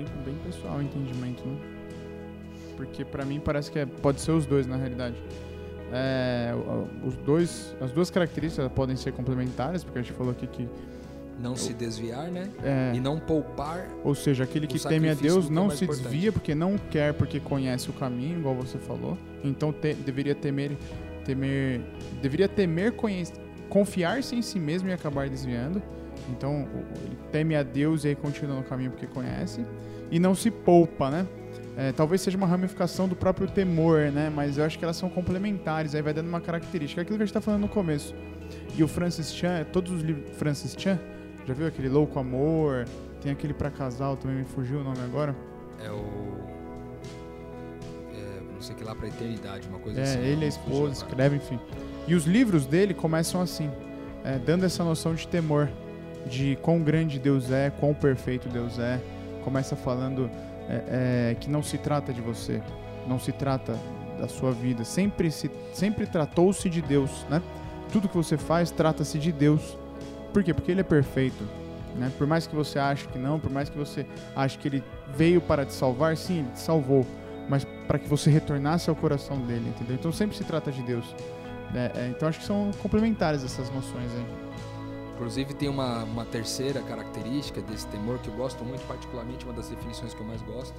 [0.03, 1.57] Bem, bem pessoal o entendimento, né?
[2.77, 5.15] Porque pra mim parece que é- pode ser os dois na realidade.
[5.91, 6.51] É,
[7.05, 10.67] os dois, as duas características podem ser complementares, porque a gente falou aqui que,
[11.41, 12.49] Não se desviar, né?
[12.63, 13.88] é, E não poupar.
[14.03, 16.03] ou seja, aquele que teme a Deus é não se importante.
[16.09, 19.17] desvia porque não quer, porque conhece o caminho, igual você falou.
[19.43, 20.77] Então te- deveria temer,
[21.25, 21.81] temer,
[22.21, 23.23] deveria temer, conhe-
[23.69, 25.81] confiar-se em si mesmo e acabar desviando.
[26.31, 26.67] Então
[27.03, 29.65] ele teme a Deus e aí continua no caminho porque conhece
[30.11, 31.27] e não se poupa, né?
[31.77, 34.29] É, talvez seja uma ramificação do próprio temor, né?
[34.33, 36.99] Mas eu acho que elas são complementares, aí vai dando uma característica.
[36.99, 38.13] É aquilo que a gente tá falando no começo.
[38.75, 40.29] E o Francis Chan, todos os livros.
[40.37, 40.99] Francis Chan,
[41.47, 42.85] já viu aquele Louco Amor?
[43.21, 45.35] Tem aquele pra casal, também me fugiu o nome agora.
[45.83, 46.03] É o.
[48.13, 50.19] é, não sei que lá pra eternidade, uma coisa É, assim.
[50.19, 51.59] ele e a não fugiu esposa escreve, enfim.
[52.07, 53.69] E os livros dele começam assim,
[54.23, 55.69] é, dando essa noção de temor,
[56.25, 58.99] de quão grande Deus é, quão perfeito Deus é.
[59.43, 60.29] Começa falando
[60.67, 62.62] é, é, que não se trata de você,
[63.08, 63.77] não se trata
[64.19, 64.84] da sua vida.
[64.84, 67.41] Sempre se, sempre tratou-se de Deus, né?
[67.91, 69.77] Tudo que você faz trata-se de Deus.
[70.34, 70.53] Por quê?
[70.53, 71.43] Porque Ele é perfeito.
[71.95, 72.12] Né?
[72.17, 74.05] Por mais que você ache que não, por mais que você
[74.36, 74.84] ache que Ele
[75.15, 77.05] veio para te salvar, sim, Ele te salvou
[77.49, 79.95] mas para que você retornasse ao coração dele, entendeu?
[79.95, 81.03] Então sempre se trata de Deus.
[81.73, 84.25] É, é, então acho que são complementares essas noções aí.
[85.19, 89.67] Inclusive tem uma, uma terceira característica desse temor que eu gosto muito, particularmente uma das
[89.67, 90.73] definições que eu mais gosto.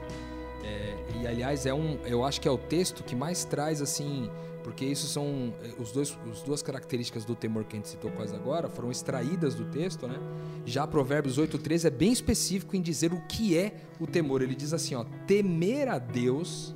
[0.65, 4.31] É, e aliás é um, eu acho que é o texto que mais traz assim,
[4.65, 8.11] porque isso são eh, os dois, as duas características do temor que a gente citou
[8.13, 10.19] quase agora foram extraídas do texto, né?
[10.65, 14.41] Já Provérbios 8:13 é bem específico em dizer o que é o temor.
[14.41, 16.75] Ele diz assim, ó: temer a Deus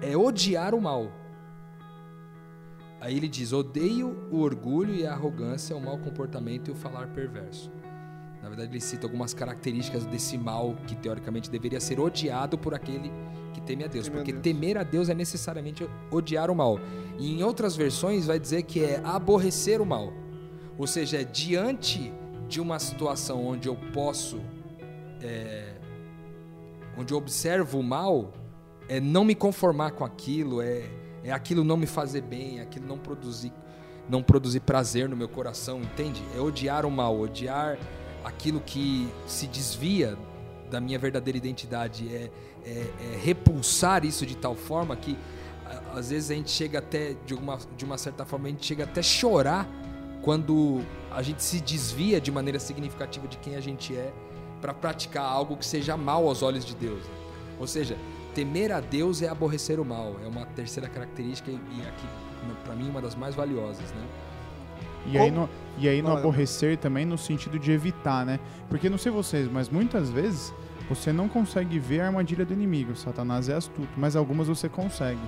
[0.00, 1.12] é odiar o mal.
[3.02, 7.08] Aí ele diz: odeio o orgulho e a arrogância, o mau comportamento e o falar
[7.08, 7.68] perverso.
[8.40, 13.12] Na verdade, ele cita algumas características desse mal que teoricamente deveria ser odiado por aquele
[13.52, 14.06] que teme a Deus.
[14.06, 14.42] Teme a porque Deus.
[14.42, 16.78] temer a Deus é necessariamente odiar o mal.
[17.18, 20.12] E em outras versões vai dizer que é aborrecer o mal.
[20.78, 22.12] Ou seja, é diante
[22.48, 24.40] de uma situação onde eu posso.
[25.20, 25.74] é,
[26.96, 28.32] onde eu observo o mal,
[28.88, 30.84] é não me conformar com aquilo, é,
[31.24, 33.52] é aquilo não me fazer bem, é aquilo não produzir,
[34.08, 36.22] não produzir prazer no meu coração, entende?
[36.36, 37.78] É odiar o mal, odiar
[38.24, 40.16] aquilo que se desvia
[40.70, 42.30] da minha verdadeira identidade, é,
[42.64, 45.16] é, é repulsar isso de tal forma que
[45.94, 48.84] às vezes a gente chega até, de uma, de uma certa forma, a gente chega
[48.84, 49.68] até chorar
[50.22, 50.80] quando
[51.10, 54.12] a gente se desvia de maneira significativa de quem a gente é
[54.60, 57.02] para praticar algo que seja mal aos olhos de Deus.
[57.58, 57.96] Ou seja,
[58.34, 60.16] temer a Deus é aborrecer o mal.
[60.24, 62.06] É uma terceira característica e aqui,
[62.64, 64.06] para mim, uma das mais valiosas, né?
[65.06, 66.20] E aí, no, e aí no Fala.
[66.20, 68.38] aborrecer também no sentido de evitar, né?
[68.68, 70.54] Porque não sei vocês, mas muitas vezes
[70.88, 72.94] você não consegue ver a armadilha do inimigo.
[72.94, 75.20] Satanás é astuto, mas algumas você consegue.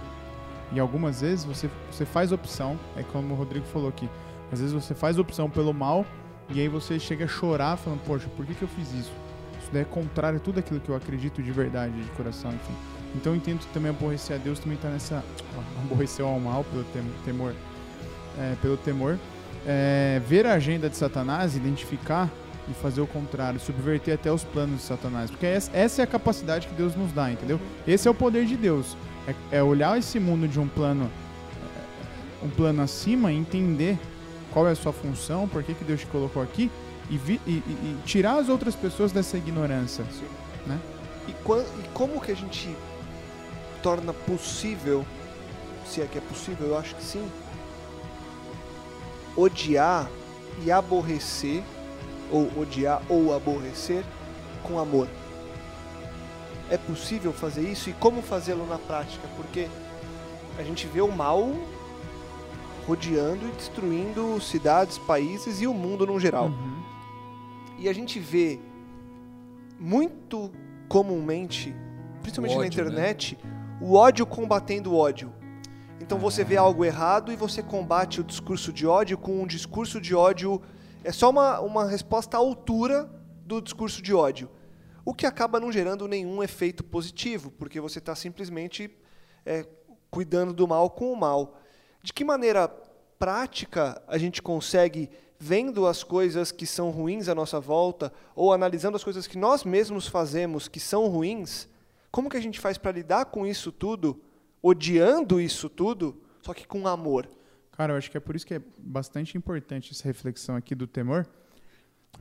[0.72, 4.08] E algumas vezes você, você faz opção, é como o Rodrigo falou aqui.
[4.52, 6.06] Às vezes você faz opção pelo mal
[6.50, 9.12] e aí você chega a chorar falando, poxa, por que, que eu fiz isso?
[9.60, 12.74] Isso daí é contrário a tudo aquilo que eu acredito de verdade, de coração, enfim.
[13.14, 15.22] Então eu entendo que também aborrecer a Deus também está nessa.
[15.84, 16.84] Aborrecer ao mal pelo
[17.24, 17.54] temor.
[18.38, 19.18] É, pelo temor.
[19.66, 22.28] É, ver a agenda de Satanás, identificar
[22.68, 25.30] e fazer o contrário, subverter até os planos de Satanás.
[25.30, 27.60] Porque essa é a capacidade que Deus nos dá, entendeu?
[27.86, 28.96] Esse é o poder de Deus.
[29.28, 31.10] É, é olhar esse mundo de um plano
[32.44, 33.98] um plano acima e entender
[34.52, 36.70] qual é a sua função, por que, que Deus te colocou aqui
[37.10, 40.04] e, vi, e, e, tirar as outras pessoas dessa ignorância.
[40.66, 40.78] Né?
[41.26, 42.76] E, e como que a gente
[43.84, 45.04] torna possível,
[45.86, 47.30] se é que é possível, eu acho que sim,
[49.36, 50.08] odiar
[50.64, 51.62] e aborrecer,
[52.32, 54.02] ou odiar ou aborrecer
[54.62, 55.06] com amor.
[56.70, 59.28] É possível fazer isso e como fazê-lo na prática?
[59.36, 59.68] Porque
[60.58, 61.52] a gente vê o mal
[62.86, 66.46] rodeando e destruindo cidades, países e o mundo no geral.
[66.46, 66.82] Uhum.
[67.78, 68.58] E a gente vê
[69.78, 70.50] muito
[70.88, 71.74] comumente,
[72.22, 73.53] principalmente ódio, na internet, né?
[73.80, 75.32] O ódio combatendo o ódio.
[76.00, 80.00] Então você vê algo errado e você combate o discurso de ódio com um discurso
[80.00, 80.60] de ódio.
[81.02, 83.10] É só uma, uma resposta à altura
[83.44, 84.50] do discurso de ódio.
[85.04, 88.90] O que acaba não gerando nenhum efeito positivo, porque você está simplesmente
[89.44, 89.66] é,
[90.10, 91.58] cuidando do mal com o mal.
[92.02, 92.68] De que maneira
[93.18, 98.96] prática a gente consegue, vendo as coisas que são ruins à nossa volta, ou analisando
[98.96, 101.68] as coisas que nós mesmos fazemos que são ruins,
[102.14, 104.22] como que a gente faz para lidar com isso tudo,
[104.62, 107.28] odiando isso tudo, só que com amor?
[107.72, 110.86] Cara, eu acho que é por isso que é bastante importante essa reflexão aqui do
[110.86, 111.26] temor,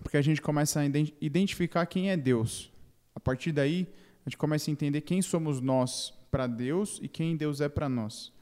[0.02, 0.86] porque a gente começa a
[1.22, 2.74] identificar quem é Deus.
[3.14, 3.88] A partir daí,
[4.26, 7.88] a gente começa a entender quem somos nós para Deus e quem Deus é para
[7.88, 8.34] nós.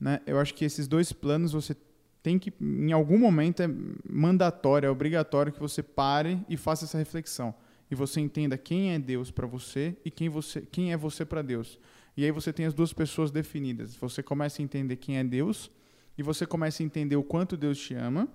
[0.00, 0.22] Né?
[0.26, 1.76] Eu acho que esses dois planos você
[2.22, 3.68] tem que, em algum momento, é
[4.08, 7.54] mandatório, é obrigatório que você pare e faça essa reflexão.
[7.90, 11.42] E você entenda quem é Deus para você e quem, você, quem é você para
[11.42, 11.78] Deus.
[12.16, 13.96] E aí você tem as duas pessoas definidas.
[13.96, 15.70] Você começa a entender quem é Deus
[16.16, 18.28] e você começa a entender o quanto Deus te ama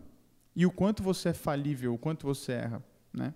[0.55, 2.83] e o quanto você é falível, o quanto você erra.
[3.13, 3.33] Né?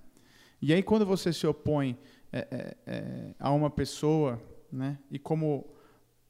[0.62, 1.98] E aí, quando você se opõe
[2.32, 5.66] é, é, é, a uma pessoa, né, e como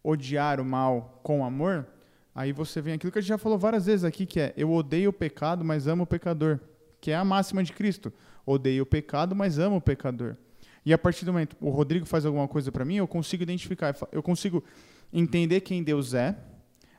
[0.03, 1.87] odiar o mal com amor,
[2.33, 4.71] aí você vem aquilo que a gente já falou várias vezes aqui, que é eu
[4.71, 6.59] odeio o pecado, mas amo o pecador.
[6.99, 8.11] Que é a máxima de Cristo.
[8.45, 10.35] Odeio o pecado, mas amo o pecador.
[10.85, 13.95] E a partir do momento o Rodrigo faz alguma coisa para mim, eu consigo identificar,
[14.11, 14.63] eu consigo
[15.11, 16.37] entender quem Deus é,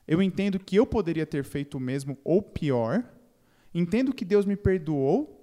[0.07, 3.05] eu entendo que eu poderia ter feito o mesmo ou pior,
[3.75, 5.41] entendo que Deus me perdoou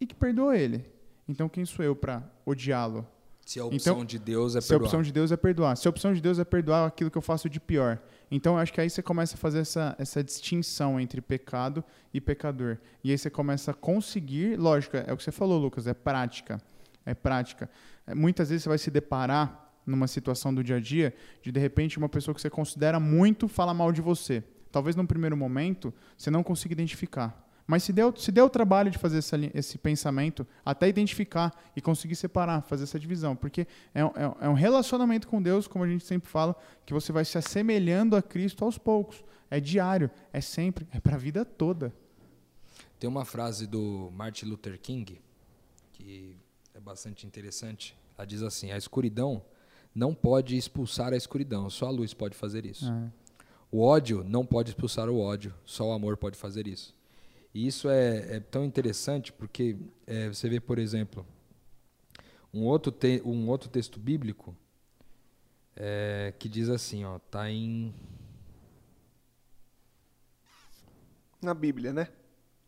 [0.00, 0.84] e que perdoou ele.
[1.28, 3.06] Então quem sou eu para odiá-lo?
[3.48, 4.68] Se a opção então, de Deus é perdoar.
[4.68, 5.76] Se a opção de Deus é perdoar.
[5.78, 7.98] Se a opção de Deus é perdoar aquilo que eu faço de pior.
[8.30, 11.82] Então, eu acho que aí você começa a fazer essa, essa distinção entre pecado
[12.12, 12.76] e pecador.
[13.02, 16.60] E aí você começa a conseguir, lógico, é o que você falou, Lucas, é prática.
[17.06, 17.70] É prática.
[18.06, 21.58] É, muitas vezes você vai se deparar numa situação do dia a dia de, de
[21.58, 24.44] repente, uma pessoa que você considera muito fala mal de você.
[24.70, 27.47] Talvez num primeiro momento você não consiga identificar.
[27.68, 31.82] Mas se deu, se deu o trabalho de fazer essa, esse pensamento, até identificar e
[31.82, 33.36] conseguir separar, fazer essa divisão.
[33.36, 34.06] Porque é, é,
[34.40, 38.16] é um relacionamento com Deus, como a gente sempre fala, que você vai se assemelhando
[38.16, 39.22] a Cristo aos poucos.
[39.50, 41.92] É diário, é sempre, é para a vida toda.
[42.98, 45.20] Tem uma frase do Martin Luther King
[45.92, 46.38] que
[46.72, 47.94] é bastante interessante.
[48.16, 49.44] Ela diz assim: a escuridão
[49.94, 52.90] não pode expulsar a escuridão, só a luz pode fazer isso.
[52.90, 53.12] É.
[53.70, 56.96] O ódio não pode expulsar o ódio, só o amor pode fazer isso.
[57.54, 61.26] E isso é, é tão interessante porque é, você vê, por exemplo,
[62.52, 64.54] um outro, te, um outro texto bíblico
[65.74, 67.94] é, que diz assim, ó, tá em
[71.40, 72.08] na Bíblia, né?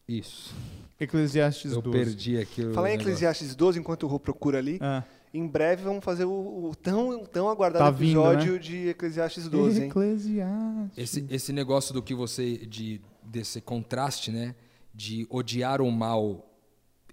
[0.06, 0.54] Isso.
[0.98, 1.98] Eclesiastes Eu 12.
[1.98, 4.78] Eu perdi aqui o Falar em Eclesiastes 12 enquanto o Rô procura ali.
[4.80, 5.02] Ah.
[5.32, 6.30] Em breve vamos fazer o,
[6.70, 8.58] o tão, tão aguardado tá episódio vindo, né?
[8.58, 9.88] de Eclesiastes 12, hein?
[9.88, 10.98] Eclesiastes.
[10.98, 14.54] Esse, esse negócio do que você de desse contraste, né?
[15.00, 16.54] De odiar o mal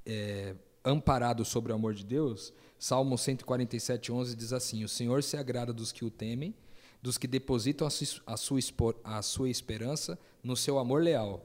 [0.06, 5.38] é, amparado sobre o amor de Deus, Salmo 147, 11 diz assim: O Senhor se
[5.38, 6.54] agrada dos que o temem,
[7.02, 8.60] dos que depositam a sua, a sua,
[9.06, 11.42] a sua esperança no seu amor leal.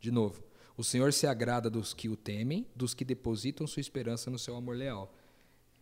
[0.00, 0.42] De novo,
[0.78, 4.56] o Senhor se agrada dos que o temem, dos que depositam sua esperança no seu
[4.56, 5.14] amor leal.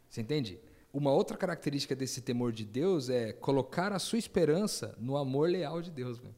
[0.09, 0.59] Você entende?
[0.92, 5.81] Uma outra característica desse temor de Deus é colocar a sua esperança no amor leal
[5.81, 6.18] de Deus.
[6.18, 6.35] Véio.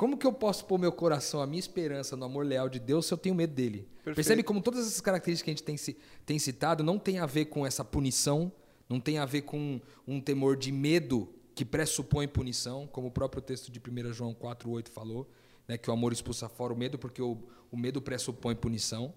[0.00, 3.04] Como que eu posso pôr meu coração, a minha esperança no amor leal de Deus
[3.04, 3.86] se eu tenho medo dele?
[3.96, 4.14] Perfeito.
[4.14, 7.44] Percebe como todas essas características que a gente tem, tem citado não tem a ver
[7.44, 8.50] com essa punição,
[8.88, 13.42] não tem a ver com um temor de medo que pressupõe punição, como o próprio
[13.42, 15.30] texto de 1 João 4,8 falou,
[15.68, 17.36] né, que o amor expulsa fora o medo, porque o,
[17.70, 19.12] o medo pressupõe punição.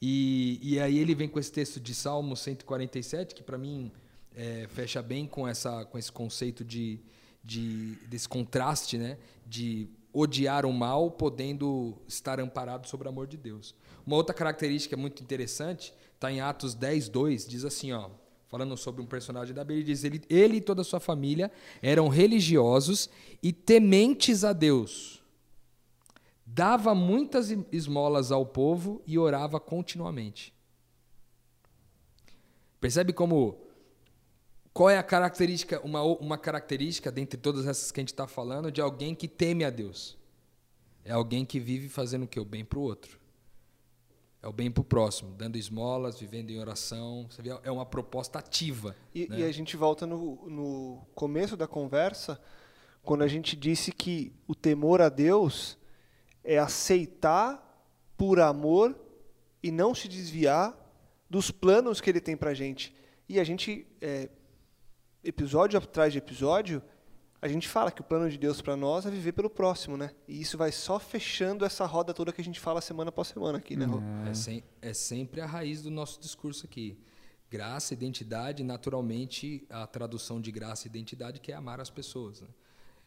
[0.00, 3.92] E, e aí ele vem com esse texto de Salmo 147, que para mim
[4.34, 6.98] é, fecha bem com, essa, com esse conceito de,
[7.44, 9.18] de, desse contraste, né?
[9.46, 13.74] De odiar o mal, podendo estar amparado sobre o amor de Deus.
[14.06, 18.10] Uma outra característica muito interessante está em Atos 10, 2, diz assim, ó,
[18.48, 22.08] falando sobre um personagem da Bíblia, diz ele, ele e toda a sua família eram
[22.08, 23.08] religiosos
[23.42, 25.22] e tementes a Deus.
[26.44, 30.52] Dava muitas esmolas ao povo e orava continuamente.
[32.80, 33.67] Percebe como
[34.78, 38.70] qual é a característica, uma, uma característica dentre todas essas que a gente está falando,
[38.70, 40.16] de alguém que teme a Deus?
[41.04, 42.38] É alguém que vive fazendo o que?
[42.38, 43.18] O bem para o outro.
[44.40, 47.26] É o bem para o próximo, dando esmolas, vivendo em oração.
[47.28, 48.94] Você vê, é uma proposta ativa.
[49.12, 49.40] E, né?
[49.40, 52.40] e a gente volta no, no começo da conversa,
[53.02, 55.76] quando a gente disse que o temor a Deus
[56.44, 57.84] é aceitar
[58.16, 58.96] por amor
[59.60, 60.72] e não se desviar
[61.28, 62.94] dos planos que ele tem para a gente.
[63.28, 64.28] E a gente é,
[65.28, 66.82] episódio atrás de episódio,
[67.40, 70.10] a gente fala que o plano de Deus para nós é viver pelo próximo, né?
[70.26, 73.58] E isso vai só fechando essa roda toda que a gente fala semana após semana
[73.58, 74.00] aqui, né, Rô?
[74.28, 76.98] É, sem, é sempre a raiz do nosso discurso aqui.
[77.50, 82.40] Graça, identidade, naturalmente a tradução de graça e identidade que é amar as pessoas.
[82.40, 82.48] Né?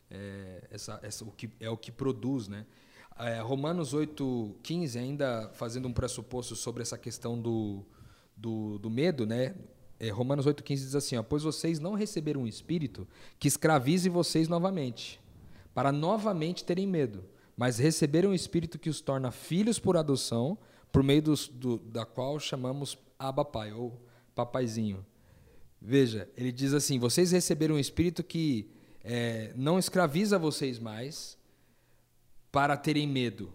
[0.09, 2.65] É, essa, essa, o que, é o que produz, né?
[3.19, 7.85] É, Romanos 8,15, ainda fazendo um pressuposto sobre essa questão do,
[8.35, 9.53] do, do medo, né?
[10.01, 14.47] É, Romanos 8,15 diz assim: ó, Pois vocês não receberam um espírito que escravize vocês
[14.47, 15.21] novamente,
[15.75, 17.23] para novamente terem medo,
[17.55, 20.57] mas receberam um espírito que os torna filhos por adoção,
[20.91, 24.01] por meio dos, do, da qual chamamos Abba Pai, ou
[24.33, 25.05] Papaizinho.
[25.79, 28.71] Veja, ele diz assim: Vocês receberam um espírito que
[29.03, 31.37] é, não escraviza vocês mais
[32.51, 33.53] para terem medo.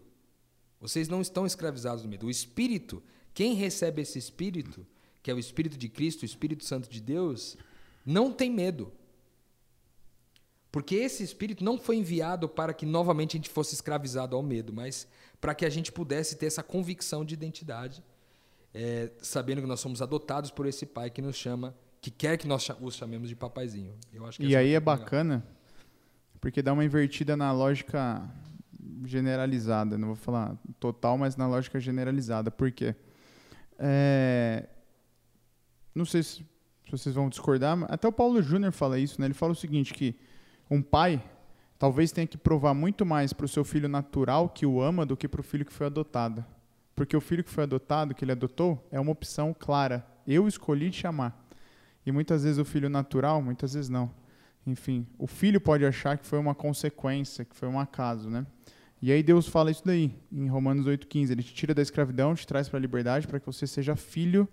[0.81, 2.27] Vocês não estão escravizados do medo.
[2.27, 3.03] O espírito,
[3.35, 4.87] quem recebe esse espírito
[5.27, 7.57] que é o Espírito de Cristo, o Espírito Santo de Deus,
[8.05, 8.93] não tem medo.
[10.71, 14.73] Porque esse Espírito não foi enviado para que novamente a gente fosse escravizado ao medo,
[14.73, 15.09] mas
[15.41, 18.05] para que a gente pudesse ter essa convicção de identidade,
[18.73, 22.47] é, sabendo que nós somos adotados por esse Pai que nos chama, que quer que
[22.47, 23.97] nós os chamemos de papaizinho.
[24.13, 25.45] Eu acho que e aí é bacana,
[26.41, 28.23] porque dá uma invertida na lógica
[29.05, 32.49] generalizada, não vou falar total, mas na lógica generalizada.
[32.49, 32.95] Por quê?
[33.77, 34.69] É,
[35.97, 36.47] não sei se,
[36.91, 39.27] vocês vão discordar, mas até o Paulo Júnior fala isso, né?
[39.27, 40.15] Ele fala o seguinte, que
[40.71, 41.23] um pai
[41.79, 45.17] talvez tenha que provar muito mais para o seu filho natural que o ama do
[45.17, 46.45] que para o filho que foi adotado.
[46.95, 50.07] Porque o filho que foi adotado, que ele adotou, é uma opção clara.
[50.27, 51.47] Eu escolhi te amar.
[52.05, 54.11] E muitas vezes o filho natural, muitas vezes não.
[54.67, 58.47] Enfim, o filho pode achar que foi uma consequência, que foi um acaso, né?
[59.01, 61.31] E aí Deus fala isso daí, em Romanos 8,15.
[61.31, 64.49] Ele te tira da escravidão, te traz para a liberdade, para que você seja filho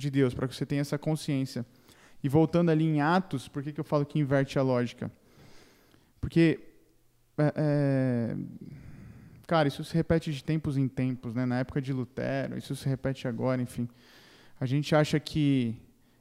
[0.00, 1.64] de Deus, para que você tenha essa consciência.
[2.22, 5.10] E voltando ali em Atos, por que, que eu falo que inverte a lógica?
[6.20, 6.60] Porque,
[7.38, 8.36] é, é,
[9.46, 11.46] cara, isso se repete de tempos em tempos, né?
[11.46, 13.88] Na época de Lutero, isso se repete agora, enfim.
[14.58, 15.76] A gente acha que.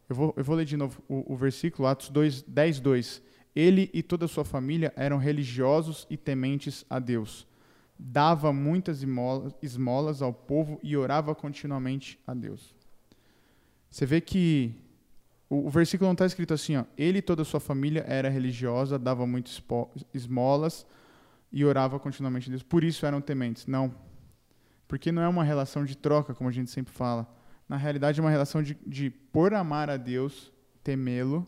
[0.07, 3.21] Eu vou, eu vou ler de novo o, o versículo, Atos 2, 10, 2.
[3.55, 7.47] Ele e toda a sua família eram religiosos e tementes a Deus.
[7.97, 9.03] Dava muitas
[9.61, 12.73] esmolas ao povo e orava continuamente a Deus.
[13.89, 14.75] Você vê que
[15.49, 18.29] o, o versículo não está escrito assim, ó, ele e toda a sua família era
[18.29, 19.61] religiosa, dava muitas
[20.13, 20.85] esmolas
[21.51, 22.63] e orava continuamente a Deus.
[22.63, 23.65] Por isso eram tementes.
[23.65, 23.93] Não.
[24.87, 27.27] Porque não é uma relação de troca, como a gente sempre fala.
[27.67, 30.51] Na realidade, é uma relação de, de por amar a Deus,
[30.83, 31.47] temê-lo.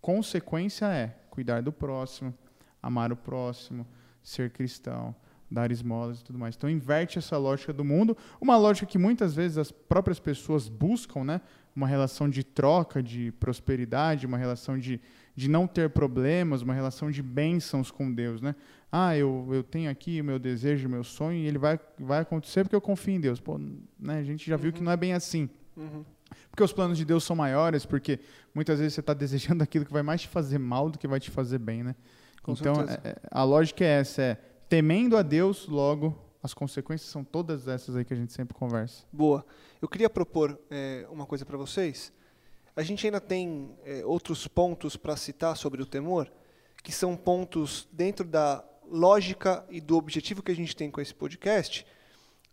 [0.00, 2.34] Consequência é cuidar do próximo,
[2.82, 3.86] amar o próximo,
[4.22, 5.14] ser cristão,
[5.52, 6.56] dar esmolas e tudo mais.
[6.56, 11.24] Então inverte essa lógica do mundo, uma lógica que muitas vezes as próprias pessoas buscam,
[11.24, 11.40] né?
[11.74, 15.00] uma relação de troca, de prosperidade, uma relação de,
[15.34, 18.54] de não ter problemas, uma relação de bênçãos com Deus, né?
[18.90, 22.20] Ah, eu, eu tenho aqui o meu desejo, o meu sonho, e ele vai, vai
[22.20, 23.40] acontecer porque eu confio em Deus.
[23.40, 24.84] Pô, né, a gente já viu que uhum.
[24.84, 25.48] não é bem assim.
[25.74, 26.04] Uhum.
[26.50, 28.20] Porque os planos de Deus são maiores, porque
[28.54, 31.18] muitas vezes você está desejando aquilo que vai mais te fazer mal do que vai
[31.18, 31.94] te fazer bem, né?
[32.42, 34.38] Com então, é, é, a lógica é essa, é
[34.72, 39.04] temendo a Deus, logo as consequências são todas essas aí que a gente sempre conversa.
[39.12, 39.44] Boa.
[39.82, 42.10] Eu queria propor é, uma coisa para vocês.
[42.74, 46.32] A gente ainda tem é, outros pontos para citar sobre o temor,
[46.82, 51.14] que são pontos dentro da lógica e do objetivo que a gente tem com esse
[51.14, 51.86] podcast,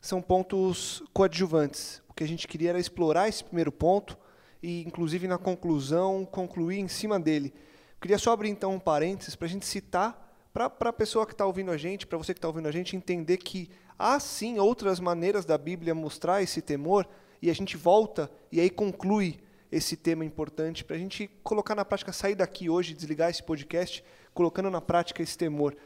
[0.02, 2.02] são pontos coadjuvantes.
[2.10, 4.18] O que a gente queria era explorar esse primeiro ponto
[4.62, 7.54] e, inclusive, na conclusão, concluir em cima dele.
[7.56, 10.29] Eu queria só abrir, então, um parênteses para a gente citar
[10.68, 12.96] para a pessoa que está ouvindo a gente, para você que está ouvindo a gente,
[12.96, 17.08] entender que há sim outras maneiras da Bíblia mostrar esse temor,
[17.40, 19.40] e a gente volta e aí conclui
[19.72, 24.04] esse tema importante para a gente colocar na prática, sair daqui hoje, desligar esse podcast,
[24.34, 25.78] colocando na prática esse temor.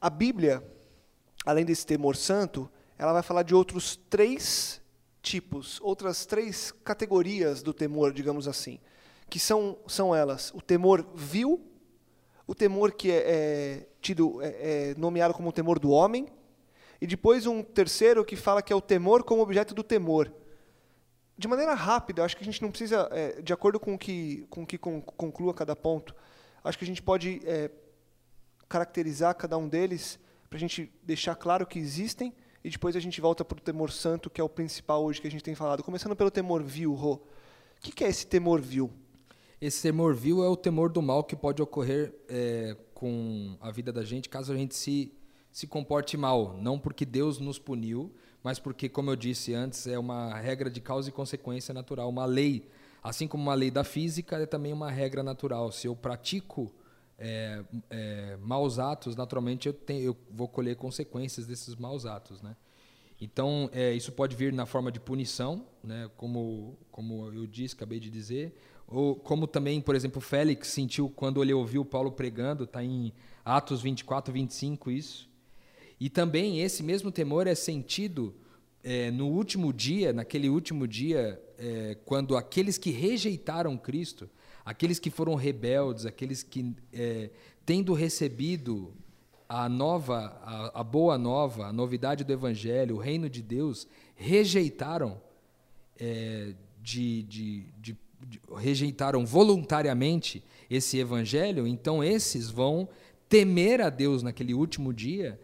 [0.00, 0.62] A Bíblia,
[1.46, 4.80] além desse temor santo, ela vai falar de outros três
[5.22, 8.78] tipos, outras três categorias do temor, digamos assim,
[9.30, 11.60] que são, são elas: o temor vil,
[12.52, 16.28] o temor que é, é tido, é, é nomeado como o temor do homem,
[17.00, 20.30] e depois um terceiro que fala que é o temor como objeto do temor.
[21.36, 24.46] De maneira rápida, acho que a gente não precisa, é, de acordo com o que,
[24.50, 26.14] com que conclua cada ponto,
[26.62, 27.70] acho que a gente pode é,
[28.68, 30.18] caracterizar cada um deles
[30.50, 33.90] para a gente deixar claro que existem e depois a gente volta para o temor
[33.90, 35.82] santo, que é o principal hoje que a gente tem falado.
[35.82, 37.14] Começando pelo temor vil, Rô.
[37.14, 37.20] O
[37.80, 38.92] que é esse temor vil?
[39.62, 43.92] Esse temor vil é o temor do mal que pode ocorrer é, com a vida
[43.92, 45.12] da gente caso a gente se,
[45.52, 46.58] se comporte mal.
[46.60, 50.80] Não porque Deus nos puniu, mas porque, como eu disse antes, é uma regra de
[50.80, 52.68] causa e consequência natural, uma lei.
[53.04, 55.70] Assim como uma lei da física, é também uma regra natural.
[55.70, 56.74] Se eu pratico
[57.16, 62.56] é, é, maus atos, naturalmente eu, tenho, eu, vou colher consequências desses maus atos, né?
[63.20, 66.10] Então, é, isso pode vir na forma de punição, né?
[66.16, 68.52] como, como eu disse, acabei de dizer,
[68.86, 73.12] ou como também, por exemplo, Félix sentiu quando ele ouviu Paulo pregando, está em
[73.44, 75.28] Atos 24, 25 isso.
[75.98, 78.34] E também esse mesmo temor é sentido
[78.82, 84.28] é, no último dia, naquele último dia, é, quando aqueles que rejeitaram Cristo,
[84.64, 87.30] aqueles que foram rebeldes, aqueles que, é,
[87.64, 88.92] tendo recebido
[89.48, 95.20] a nova, a, a, boa nova, a novidade do Evangelho, o reino de Deus, rejeitaram
[96.00, 97.98] é, de, de, de, de,
[98.56, 102.88] rejeitaram voluntariamente esse Evangelho, então esses vão
[103.28, 105.40] temer a Deus naquele último dia.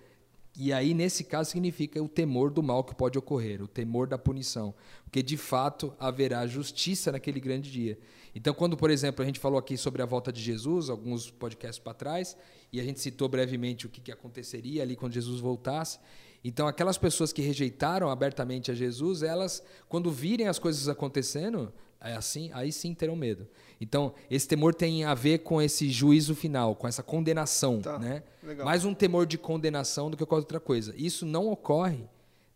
[0.56, 4.18] E aí, nesse caso, significa o temor do mal que pode ocorrer, o temor da
[4.18, 4.74] punição.
[5.04, 7.98] Porque, de fato, haverá justiça naquele grande dia.
[8.34, 11.78] Então, quando, por exemplo, a gente falou aqui sobre a volta de Jesus, alguns podcasts
[11.78, 12.36] para trás,
[12.72, 15.98] e a gente citou brevemente o que, que aconteceria ali quando Jesus voltasse.
[16.44, 22.14] Então, aquelas pessoas que rejeitaram abertamente a Jesus, elas, quando virem as coisas acontecendo, é
[22.14, 23.49] assim, aí sim terão medo.
[23.80, 28.22] Então, esse temor tem a ver com esse juízo final, com essa condenação, tá, né?
[28.42, 28.64] Legal.
[28.64, 30.94] Mais um temor de condenação do que qualquer outra coisa.
[30.96, 32.09] Isso não ocorre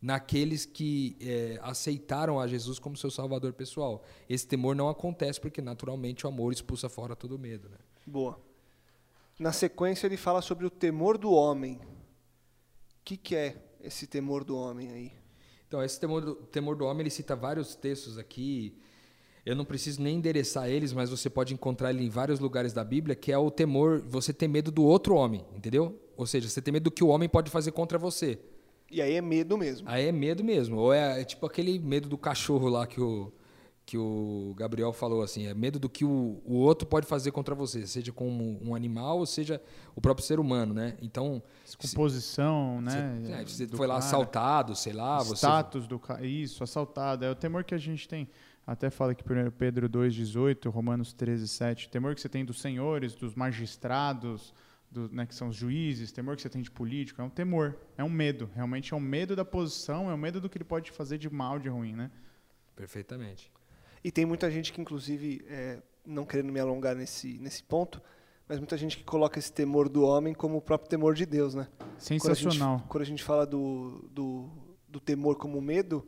[0.02, 4.02] naqueles que é, aceitaram a Jesus como seu salvador pessoal.
[4.28, 7.68] Esse temor não acontece porque naturalmente o amor expulsa fora todo medo.
[7.68, 7.76] Né?
[8.04, 8.40] Boa.
[9.38, 11.76] Na sequência ele fala sobre o temor do homem.
[11.76, 15.12] O que, que é esse temor do homem aí?
[15.68, 18.76] Então esse temor do, temor do homem ele cita vários textos aqui.
[19.44, 22.84] Eu não preciso nem endereçar eles, mas você pode encontrar ele em vários lugares da
[22.84, 26.00] Bíblia, que é o temor, você ter medo do outro homem, entendeu?
[26.16, 28.38] Ou seja, você ter medo do que o homem pode fazer contra você.
[28.88, 29.88] E aí é medo mesmo.
[29.88, 30.76] Aí é medo mesmo.
[30.76, 33.32] Ou é, é, tipo aquele medo do cachorro lá que o,
[33.84, 37.54] que o Gabriel falou, assim, é medo do que o, o outro pode fazer contra
[37.54, 39.60] você, seja como um animal ou seja
[39.96, 40.96] o próprio ser humano, né?
[41.02, 41.42] Então...
[41.78, 43.20] Composição, se, né?
[43.22, 45.18] Você, é, você foi lá cara, assaltado, sei lá...
[45.24, 45.88] Status você...
[45.88, 47.24] do cara, isso, assaltado.
[47.24, 48.28] É o temor que a gente tem...
[48.66, 53.14] Até fala que 1 Pedro 2,18, Romanos 13, 7, temor que você tem dos senhores,
[53.14, 54.54] dos magistrados,
[54.90, 57.76] do, né, que são os juízes, temor que você tem de político, é um temor,
[57.96, 58.48] é um medo.
[58.54, 61.28] Realmente é um medo da posição, é um medo do que ele pode fazer de
[61.28, 62.10] mal, de ruim, né?
[62.76, 63.50] Perfeitamente.
[64.04, 68.00] E tem muita gente que, inclusive, é, não querendo me alongar nesse, nesse ponto,
[68.48, 71.54] mas muita gente que coloca esse temor do homem como o próprio temor de Deus,
[71.54, 71.68] né?
[71.98, 72.20] Sensacional.
[72.20, 74.50] Quando a gente, quando a gente fala do, do,
[74.88, 76.06] do temor como medo,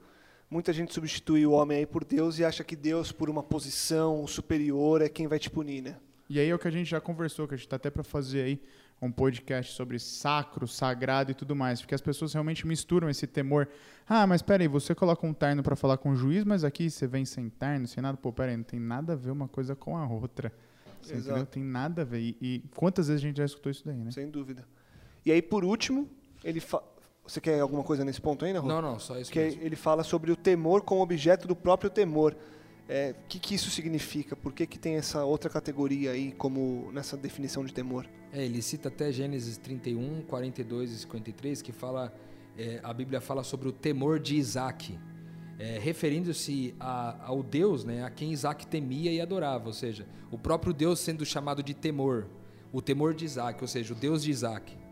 [0.51, 4.26] muita gente substitui o homem aí por Deus e acha que Deus, por uma posição
[4.26, 5.97] superior, é quem vai te punir, né?
[6.28, 8.03] E aí é o que a gente já conversou, que a gente está até para
[8.03, 8.61] fazer aí
[9.01, 13.68] um podcast sobre sacro, sagrado e tudo mais, porque as pessoas realmente misturam esse temor.
[14.09, 17.07] Ah, mas peraí, você coloca um terno para falar com o juiz, mas aqui você
[17.07, 18.16] vem sem terno, sem nada.
[18.16, 20.53] Pô, peraí, não tem nada a ver uma coisa com a outra.
[21.03, 21.30] Você Exato.
[21.30, 21.47] entendeu?
[21.47, 22.20] Tem nada a ver.
[22.20, 24.11] E, e, quantas vezes a gente já escutou isso daí, né?
[24.11, 24.66] Sem dúvida.
[25.24, 26.09] E aí, por último,
[26.42, 26.82] ele fa...
[27.27, 28.68] Você quer alguma coisa nesse ponto ainda, Rô?
[28.68, 29.62] Não, não, só isso que mesmo.
[29.62, 32.35] Ele fala sobre o temor como objeto do próprio temor.
[32.35, 32.37] O
[32.87, 34.37] é, que, que isso significa?
[34.37, 38.07] Por que, que tem essa outra categoria aí como nessa definição de temor?
[38.31, 42.12] É, ele cita até Gênesis 31, 42 e 53, que fala,
[42.59, 44.99] é, a Bíblia fala sobre o temor de Isaac,
[45.59, 50.75] é, referindo-se ao Deus né, a quem Isaac temia e adorava, ou seja, o próprio
[50.75, 52.27] Deus sendo chamado de temor,
[52.70, 54.84] o temor de Isaac, ou seja, o Deus de Isaac?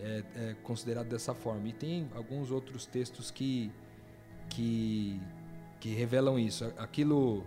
[0.00, 1.68] É, é considerado dessa forma.
[1.68, 3.70] E tem alguns outros textos que,
[4.50, 5.18] que
[5.80, 6.72] que revelam isso.
[6.78, 7.44] Aquilo,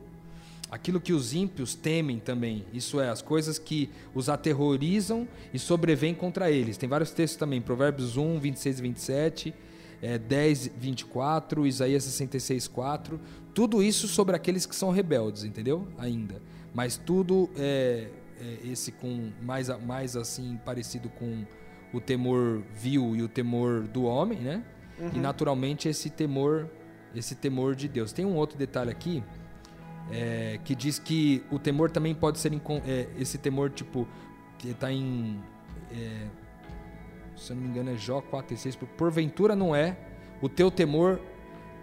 [0.70, 6.14] aquilo que os ímpios temem também, isso é, as coisas que os aterrorizam e sobrevêm
[6.14, 6.78] contra eles.
[6.78, 9.54] Tem vários textos também, Provérbios 1, 26 e 27,
[10.02, 13.20] é, 10, 24, Isaías 66, 4.
[13.54, 15.88] Tudo isso sobre aqueles que são rebeldes, entendeu?
[15.98, 16.42] Ainda.
[16.74, 18.08] Mas tudo é,
[18.40, 21.44] é esse com mais, mais assim parecido com
[21.94, 24.64] o temor vil e o temor do homem, né?
[25.00, 25.12] Uhum.
[25.16, 26.70] E naturalmente esse temor,
[27.16, 28.12] esse temor de Deus.
[28.12, 29.24] Tem um outro detalhe aqui
[30.12, 32.52] é, que diz que o temor também pode ser
[32.86, 34.08] é, esse temor tipo
[34.64, 35.40] está em
[35.92, 36.28] é,
[37.40, 39.98] se eu não me engano é Jó 4 e 6, porventura não é
[40.42, 41.20] o teu temor,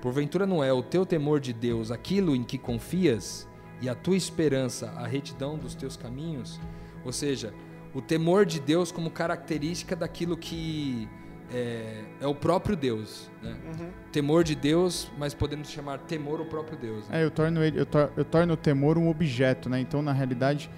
[0.02, 3.48] porventura não é o teu temor de Deus aquilo em que confias
[3.80, 6.60] e a tua esperança a retidão dos teus caminhos,
[7.04, 7.54] ou seja,
[7.96, 11.08] o temor de Deus como característica daquilo que
[11.50, 13.56] é, é o próprio Deus, né?
[13.64, 13.88] Uhum.
[14.12, 17.08] Temor de Deus, mas podemos chamar temor o próprio Deus.
[17.08, 17.22] Né?
[17.22, 19.80] É, eu torno ele, eu, tor eu torno o temor um objeto, né?
[19.80, 20.68] Então, na realidade,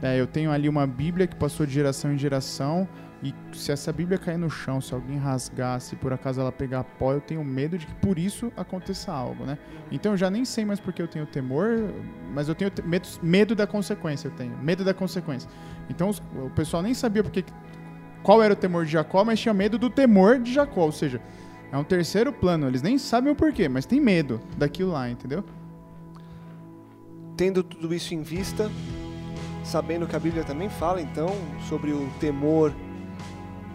[0.00, 2.88] é, eu tenho ali uma Bíblia que passou de geração em geração
[3.22, 6.84] e se essa Bíblia cair no chão, se alguém rasgar, se por acaso ela pegar
[6.84, 9.58] pó, eu tenho medo de que por isso aconteça algo, né?
[9.92, 11.92] Então eu já nem sei mais porque eu tenho temor,
[12.32, 15.50] mas eu tenho medo, medo da consequência, eu tenho medo da consequência.
[15.90, 17.44] Então os, o pessoal nem sabia porque
[18.22, 21.20] qual era o temor de Jacó, mas tinha medo do temor de Jacó, ou seja,
[21.70, 25.44] é um terceiro plano, eles nem sabem o porquê, mas tem medo daquilo lá, entendeu?
[27.36, 28.70] Tendo tudo isso em vista,
[29.62, 31.28] sabendo que a Bíblia também fala então
[31.68, 32.72] sobre o temor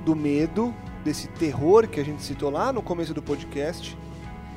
[0.05, 3.97] do medo, desse terror que a gente citou lá no começo do podcast,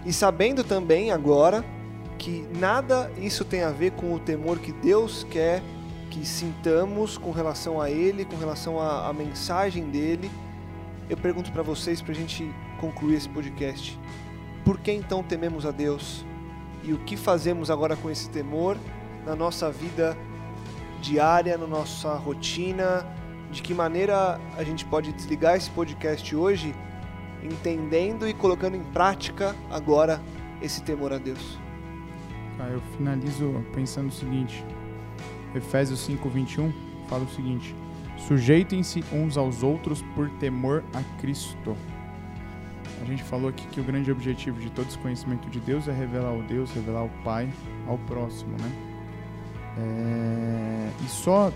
[0.04, 1.64] e sabendo também agora
[2.18, 5.62] que nada isso tem a ver com o temor que Deus quer
[6.10, 10.30] que sintamos com relação a Ele, com relação à, mensagem dele,
[11.08, 13.98] eu pergunto para vocês, para a gente concluir esse podcast:
[14.64, 16.24] por que então tememos a Deus?
[16.82, 18.76] E o que fazemos agora com esse temor
[19.26, 20.16] na nossa vida
[21.00, 23.06] diária, na nossa rotina,
[23.50, 26.74] de que maneira a gente pode desligar esse podcast hoje
[27.42, 30.20] entendendo e colocando em prática agora
[30.60, 31.58] esse temor a Deus?
[32.58, 34.64] Ah, eu finalizo pensando o seguinte:
[35.54, 36.72] Efésios 5:21
[37.08, 37.74] fala o seguinte:
[38.26, 41.76] Sujeitem-se uns aos outros por temor a Cristo.
[43.00, 45.92] A gente falou aqui que o grande objetivo de todo esse conhecimento de Deus é
[45.92, 47.48] revelar o Deus, revelar o Pai
[47.86, 48.72] ao próximo, né?
[49.78, 50.90] É...
[51.04, 51.52] E só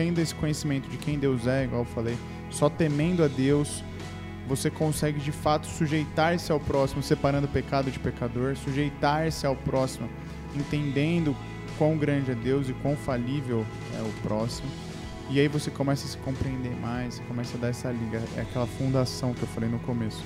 [0.00, 2.16] tendo esse conhecimento de quem Deus é, igual eu falei,
[2.48, 3.84] só temendo a Deus,
[4.48, 10.08] você consegue de fato sujeitar-se ao próximo, separando o pecado de pecador, sujeitar-se ao próximo,
[10.56, 11.36] entendendo
[11.76, 14.70] quão grande é Deus e quão falível é o próximo.
[15.28, 18.40] E aí você começa a se compreender mais, você começa a dar essa liga, é
[18.40, 20.24] aquela fundação que eu falei no começo.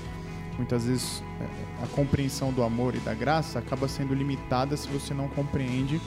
[0.56, 5.12] Muitas vezes é, a compreensão do amor e da graça acaba sendo limitada se você
[5.12, 6.00] não compreende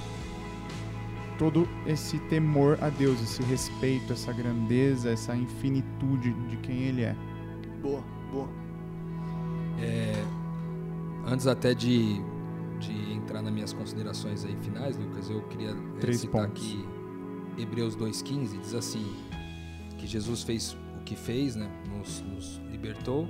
[1.37, 7.15] todo esse temor a Deus, esse respeito, essa grandeza, essa infinitude de quem Ele é.
[7.81, 8.49] Boa, boa.
[9.79, 10.23] É,
[11.25, 12.21] antes até de,
[12.79, 16.63] de entrar nas minhas considerações aí finais, Lucas, eu queria é, Três citar pontos.
[16.63, 16.85] aqui
[17.61, 19.05] Hebreus 2,15, diz assim,
[19.97, 23.27] que Jesus fez o que fez, né, nos, nos libertou,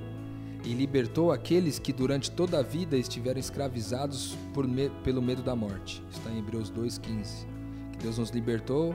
[0.64, 5.54] e libertou aqueles que durante toda a vida estiveram escravizados por me, pelo medo da
[5.54, 6.02] morte.
[6.10, 7.57] Está em Hebreus 2,15
[7.98, 8.94] Deus nos libertou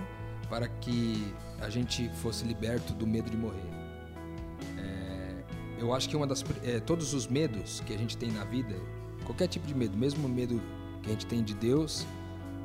[0.49, 3.69] para que a gente fosse liberto do medo de morrer.
[4.77, 5.43] É,
[5.79, 8.75] eu acho que uma das é, todos os medos que a gente tem na vida,
[9.25, 10.61] qualquer tipo de medo, mesmo o medo
[11.01, 12.05] que a gente tem de Deus,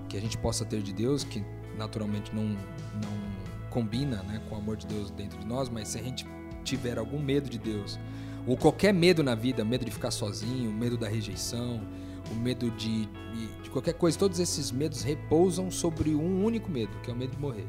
[0.08, 1.44] que a gente possa ter de Deus, que
[1.76, 3.38] naturalmente não não
[3.70, 6.26] combina, né, com o amor de Deus dentro de nós, mas se a gente
[6.64, 7.98] tiver algum medo de Deus,
[8.46, 11.86] ou qualquer medo na vida, medo de ficar sozinho, medo da rejeição,
[12.30, 13.06] o medo de,
[13.62, 17.32] de qualquer coisa, todos esses medos repousam sobre um único medo, que é o medo
[17.32, 17.66] de morrer.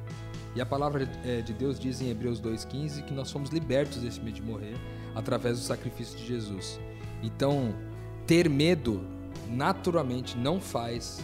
[0.56, 4.20] E a palavra é, de Deus diz em Hebreus 2,15 que nós fomos libertos desse
[4.20, 4.76] medo de morrer
[5.16, 6.80] através do sacrifício de Jesus.
[7.22, 7.74] Então,
[8.26, 9.02] ter medo
[9.48, 11.24] naturalmente não faz,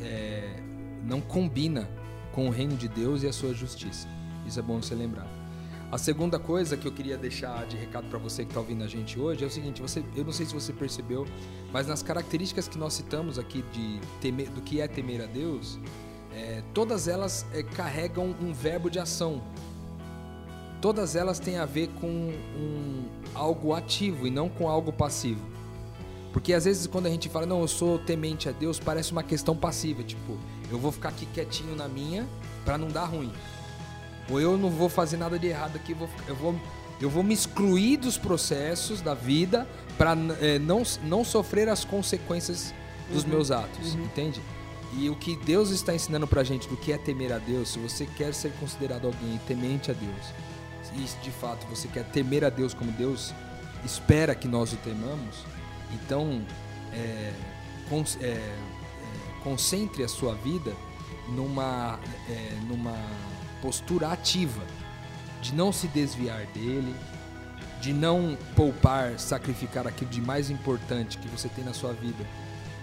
[0.00, 0.56] é,
[1.04, 1.88] não combina
[2.32, 4.08] com o reino de Deus e a sua justiça.
[4.46, 5.45] Isso é bom você lembrar.
[5.90, 8.88] A segunda coisa que eu queria deixar de recado para você que está ouvindo a
[8.88, 11.24] gente hoje é o seguinte: você, eu não sei se você percebeu,
[11.72, 15.78] mas nas características que nós citamos aqui de temer, do que é temer a Deus,
[16.34, 19.40] é, todas elas é, carregam um verbo de ação.
[20.82, 25.44] Todas elas têm a ver com um, algo ativo e não com algo passivo.
[26.32, 29.22] Porque às vezes quando a gente fala, não, eu sou temente a Deus, parece uma
[29.22, 30.36] questão passiva, tipo,
[30.70, 32.26] eu vou ficar aqui quietinho na minha
[32.64, 33.32] para não dar ruim.
[34.28, 35.96] Ou eu não vou fazer nada de errado aqui,
[36.26, 36.54] eu vou,
[37.00, 39.66] eu vou me excluir dos processos da vida
[39.96, 42.74] para é, não, não sofrer as consequências
[43.10, 43.30] dos uhum.
[43.30, 44.04] meus atos, uhum.
[44.04, 44.40] entende?
[44.92, 47.78] E o que Deus está ensinando pra gente do que é temer a Deus, se
[47.78, 50.32] você quer ser considerado alguém temente a Deus,
[50.94, 53.34] e de fato você quer temer a Deus como Deus
[53.84, 55.44] espera que nós o temamos,
[55.92, 56.42] então
[56.92, 57.32] é,
[57.88, 58.52] con é, é,
[59.42, 60.74] concentre a sua vida
[61.28, 61.98] numa,
[62.28, 62.96] é, numa
[63.60, 64.62] postura ativa,
[65.40, 66.94] de não se desviar dele,
[67.80, 72.24] de não poupar, sacrificar aquilo de mais importante que você tem na sua vida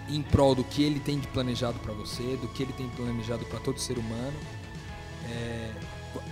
[0.08, 3.44] em prol do que ele tem de planejado para você, do que ele tem planejado
[3.46, 4.34] para todo ser humano.
[5.30, 5.72] É,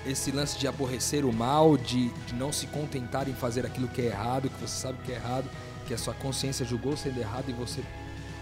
[0.07, 4.03] esse lance de aborrecer o mal, de, de não se contentar em fazer aquilo que
[4.03, 5.49] é errado, que você sabe que é errado,
[5.86, 7.82] que a sua consciência julgou sendo errado e você,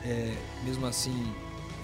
[0.05, 1.35] é, mesmo assim,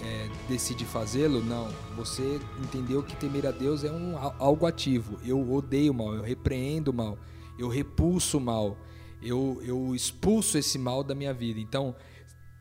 [0.03, 1.69] é, decide fazê-lo, não.
[1.95, 5.19] Você entendeu que temer a Deus é um, algo ativo.
[5.25, 7.17] Eu odeio o mal, eu repreendo o mal,
[7.57, 8.77] eu repulso o mal,
[9.21, 11.59] eu, eu expulso esse mal da minha vida.
[11.59, 11.95] Então,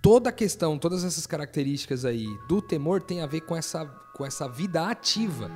[0.01, 3.85] toda a questão, todas essas características aí do temor tem a ver com essa,
[4.15, 5.51] com essa vida ativa.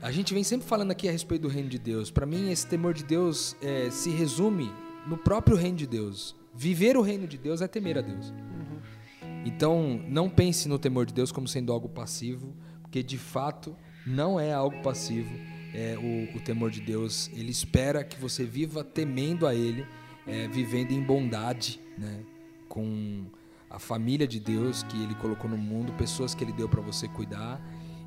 [0.00, 2.10] A gente vem sempre falando aqui a respeito do reino de Deus.
[2.10, 4.72] Para mim, esse temor de Deus é, se resume
[5.06, 6.34] no próprio reino de Deus.
[6.54, 8.32] Viver o reino de Deus é temer a Deus.
[9.44, 13.76] Então, não pense no temor de Deus como sendo algo passivo, porque de fato
[14.06, 15.34] não é algo passivo.
[15.74, 19.86] É, o, o, temor de Deus, ele espera que você viva temendo a Ele,
[20.26, 22.20] é, vivendo em bondade, né?
[22.68, 23.24] com
[23.70, 27.08] a família de Deus que Ele colocou no mundo, pessoas que Ele deu para você
[27.08, 27.60] cuidar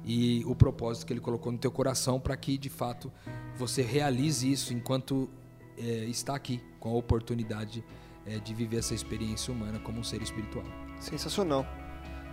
[0.05, 3.11] e o propósito que Ele colocou no teu coração para que de fato
[3.57, 5.27] você realize isso enquanto
[5.77, 7.83] é, está aqui com a oportunidade
[8.25, 10.84] é, de viver essa experiência humana como um ser espiritual.
[10.99, 11.65] Sensacional.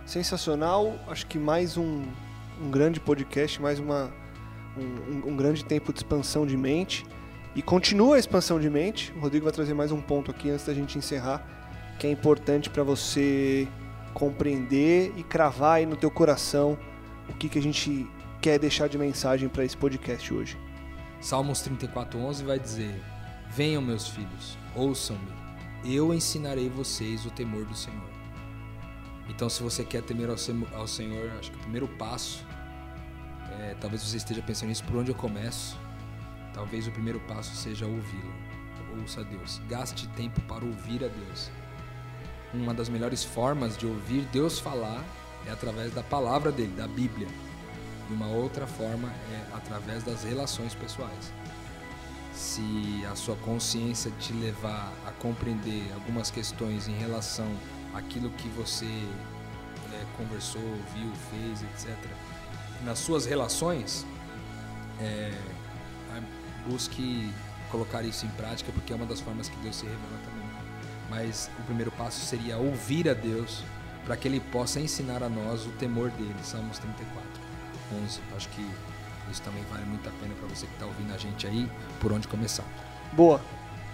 [0.05, 0.99] Sensacional.
[1.07, 2.03] Acho que mais um,
[2.61, 4.11] um grande podcast, mais uma,
[4.77, 7.05] um, um, grande tempo de expansão de mente.
[7.55, 9.11] E continua a expansão de mente.
[9.13, 11.45] O Rodrigo vai trazer mais um ponto aqui antes da gente encerrar,
[11.99, 13.67] que é importante para você
[14.13, 16.77] compreender e cravar aí no teu coração
[17.29, 18.07] o que, que a gente
[18.41, 20.57] quer deixar de mensagem para esse podcast hoje.
[21.21, 23.01] Salmos 34:11 vai dizer:
[23.49, 25.31] Venham meus filhos, ouçam-me.
[25.85, 28.12] Eu ensinarei vocês o temor do Senhor.
[29.29, 32.45] Então, se você quer temer ao, Senhor, acho que o primeiro passo,
[33.59, 35.77] é, talvez você esteja pensando nisso, por onde eu começo?
[36.53, 38.33] Talvez o primeiro passo seja ouvi-lo.
[38.99, 39.59] Ouça a Deus.
[39.67, 41.49] Gaste tempo para ouvir a Deus.
[42.53, 45.03] Uma das melhores formas de ouvir Deus falar
[45.47, 47.27] é através da palavra dele, da Bíblia.
[48.09, 51.33] E uma outra forma é através das relações pessoais.
[52.33, 57.47] Se a sua consciência te levar a compreender algumas questões em relação
[57.93, 60.61] aquilo que você é, conversou,
[60.93, 61.97] viu, fez, etc.
[62.83, 64.05] Nas suas relações,
[64.99, 65.31] é,
[66.67, 67.31] busque
[67.69, 70.47] colocar isso em prática, porque é uma das formas que Deus se revela também.
[71.09, 73.63] Mas o primeiro passo seria ouvir a Deus
[74.05, 76.35] para que Ele possa ensinar a nós o temor dele.
[76.43, 77.23] Salmos 34,
[78.03, 78.21] 11.
[78.35, 78.67] Acho que
[79.31, 81.69] isso também vale muito a pena para você que está ouvindo a gente aí,
[81.99, 82.65] por onde começar.
[83.13, 83.41] Boa.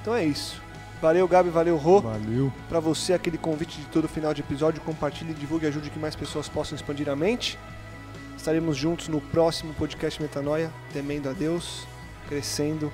[0.01, 0.61] Então é isso.
[1.01, 2.01] Valeu, Gabi, valeu, Rô.
[2.01, 2.51] Valeu.
[2.67, 6.15] Para você, aquele convite de todo final de episódio, compartilhe, divulgue e ajude que mais
[6.15, 7.57] pessoas possam expandir a mente.
[8.35, 11.87] Estaremos juntos no próximo podcast Metanoia, temendo a Deus,
[12.27, 12.91] crescendo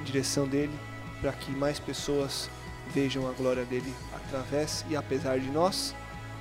[0.00, 0.72] em direção dele,
[1.20, 2.50] para que mais pessoas
[2.92, 5.94] vejam a glória dele através e apesar de nós.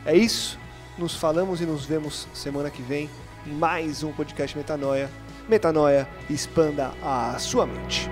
[0.05, 0.59] É isso.
[0.97, 3.09] Nos falamos e nos vemos semana que vem
[3.45, 5.09] em mais um podcast Metanoia.
[5.47, 8.09] Metanoia, expanda a sua mente.